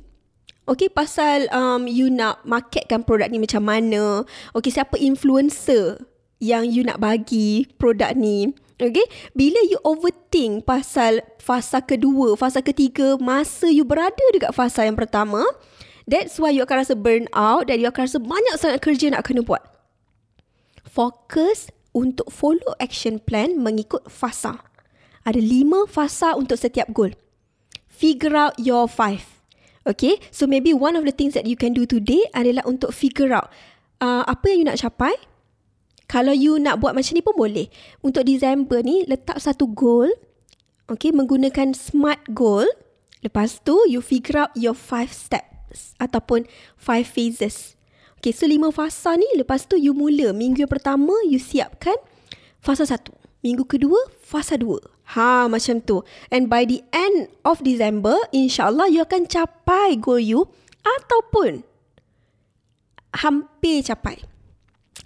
Okay, 0.63 0.87
pasal 0.87 1.51
um, 1.51 1.91
you 1.91 2.07
nak 2.07 2.39
marketkan 2.47 3.03
produk 3.03 3.27
ni 3.27 3.35
macam 3.35 3.67
mana. 3.67 4.23
Okay, 4.55 4.71
siapa 4.71 4.95
influencer 4.95 5.99
yang 6.39 6.63
you 6.63 6.87
nak 6.87 7.03
bagi 7.03 7.67
produk 7.75 8.15
ni. 8.15 8.55
Okay, 8.83 9.07
bila 9.31 9.63
you 9.71 9.79
overthink 9.87 10.67
pasal 10.67 11.23
fasa 11.39 11.79
kedua, 11.79 12.35
fasa 12.35 12.59
ketiga, 12.59 13.15
masa 13.15 13.71
you 13.71 13.87
berada 13.87 14.19
dekat 14.35 14.51
fasa 14.51 14.83
yang 14.83 14.99
pertama, 14.99 15.39
that's 16.03 16.35
why 16.35 16.51
you 16.51 16.59
akan 16.67 16.83
rasa 16.83 16.91
burn 16.91 17.31
out 17.31 17.71
dan 17.71 17.79
you 17.79 17.87
akan 17.87 18.11
rasa 18.11 18.19
banyak 18.19 18.59
sangat 18.59 18.83
kerja 18.83 19.07
nak 19.15 19.23
kena 19.23 19.39
buat. 19.39 19.63
Fokus 20.83 21.71
untuk 21.95 22.27
follow 22.27 22.75
action 22.83 23.23
plan 23.23 23.55
mengikut 23.55 24.03
fasa. 24.11 24.59
Ada 25.23 25.39
lima 25.39 25.87
fasa 25.87 26.35
untuk 26.35 26.59
setiap 26.59 26.91
goal. 26.91 27.15
Figure 27.87 28.35
out 28.35 28.59
your 28.59 28.91
five. 28.91 29.23
Okay, 29.87 30.19
so 30.27 30.43
maybe 30.43 30.75
one 30.75 30.99
of 30.99 31.07
the 31.07 31.15
things 31.15 31.39
that 31.39 31.47
you 31.47 31.55
can 31.55 31.71
do 31.71 31.87
today 31.87 32.27
adalah 32.35 32.67
untuk 32.67 32.91
figure 32.91 33.31
out 33.31 33.47
uh, 34.03 34.27
apa 34.27 34.51
yang 34.51 34.57
you 34.59 34.67
nak 34.67 34.83
capai. 34.83 35.15
Kalau 36.13 36.29
you 36.29 36.61
nak 36.61 36.77
buat 36.77 36.93
macam 36.93 37.17
ni 37.17 37.25
pun 37.25 37.33
boleh. 37.33 37.73
Untuk 38.05 38.29
December 38.29 38.85
ni, 38.85 39.01
letak 39.09 39.41
satu 39.41 39.65
goal. 39.65 40.13
Okay, 40.85 41.09
menggunakan 41.09 41.73
SMART 41.73 42.29
goal. 42.37 42.69
Lepas 43.25 43.65
tu, 43.65 43.73
you 43.89 43.97
figure 43.97 44.45
out 44.45 44.53
your 44.53 44.77
five 44.77 45.09
steps 45.09 45.97
ataupun 45.97 46.45
five 46.77 47.09
phases. 47.09 47.73
Okay, 48.21 48.29
so 48.29 48.45
lima 48.45 48.69
fasa 48.69 49.17
ni, 49.17 49.25
lepas 49.33 49.65
tu 49.65 49.73
you 49.73 49.97
mula. 49.97 50.37
Minggu 50.37 50.69
yang 50.69 50.69
pertama, 50.69 51.17
you 51.25 51.41
siapkan 51.41 51.97
fasa 52.61 52.85
satu. 52.85 53.09
Minggu 53.41 53.65
kedua, 53.65 53.97
fasa 54.21 54.53
dua. 54.53 54.85
Ha, 55.17 55.49
macam 55.49 55.81
tu. 55.81 56.05
And 56.29 56.45
by 56.45 56.69
the 56.69 56.85
end 56.93 57.33
of 57.41 57.65
December, 57.65 58.15
insyaAllah 58.29 58.85
you 58.93 59.01
akan 59.01 59.25
capai 59.25 59.97
goal 59.97 60.21
you 60.21 60.45
ataupun 60.85 61.65
hampir 63.17 63.81
capai. 63.81 64.32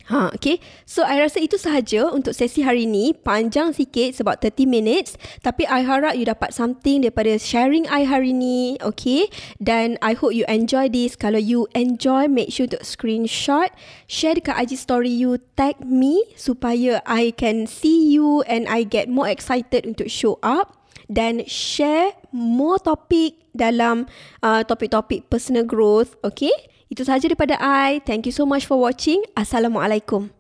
Ha, 0.08 0.32
okay. 0.32 0.63
So, 0.88 1.04
I 1.04 1.19
rasa 1.19 1.43
itu 1.43 1.60
sahaja 1.60 2.08
untuk 2.08 2.32
sesi 2.32 2.63
hari 2.63 2.88
ini. 2.88 3.12
Panjang 3.12 3.76
sikit 3.76 4.15
sebab 4.15 4.39
30 4.39 4.63
minutes. 4.63 5.19
Tapi, 5.43 5.67
I 5.67 5.84
harap 5.84 6.15
you 6.15 6.23
dapat 6.23 6.56
something 6.56 7.04
daripada 7.04 7.36
sharing 7.36 7.84
I 7.91 8.08
hari 8.08 8.32
ini. 8.32 8.80
Okay. 8.80 9.28
Dan, 9.60 10.00
I 10.00 10.15
hope 10.15 10.32
you 10.32 10.47
enjoy 10.47 10.88
this. 10.88 11.19
Kalau 11.19 11.43
you 11.43 11.67
enjoy, 11.76 12.32
make 12.32 12.56
sure 12.56 12.71
to 12.71 12.80
screenshot. 12.88 13.67
Share 14.08 14.39
dekat 14.39 14.56
IG 14.63 14.80
story 14.80 15.12
you. 15.12 15.43
Tag 15.60 15.84
me 15.84 16.23
supaya 16.39 17.04
I 17.04 17.36
can 17.36 17.67
see 17.67 18.08
you 18.08 18.47
and 18.47 18.63
I 18.71 18.88
get 18.88 19.12
more 19.12 19.28
excited 19.28 19.84
untuk 19.84 20.08
show 20.08 20.39
up. 20.39 20.88
Dan, 21.12 21.43
share 21.52 22.15
more 22.32 22.80
topik 22.80 23.43
dalam 23.52 24.08
uh, 24.39 24.63
topik-topik 24.63 25.28
personal 25.28 25.67
growth. 25.67 26.15
Okay. 26.23 26.77
Itu 26.88 27.04
sahaja 27.04 27.28
daripada 27.28 27.60
I. 27.60 28.00
Thank 28.00 28.32
you 28.32 28.36
so 28.36 28.47
much 28.47 28.63
for 28.63 28.80
watching. 28.80 29.19
Assalamualaikum. 29.36 30.37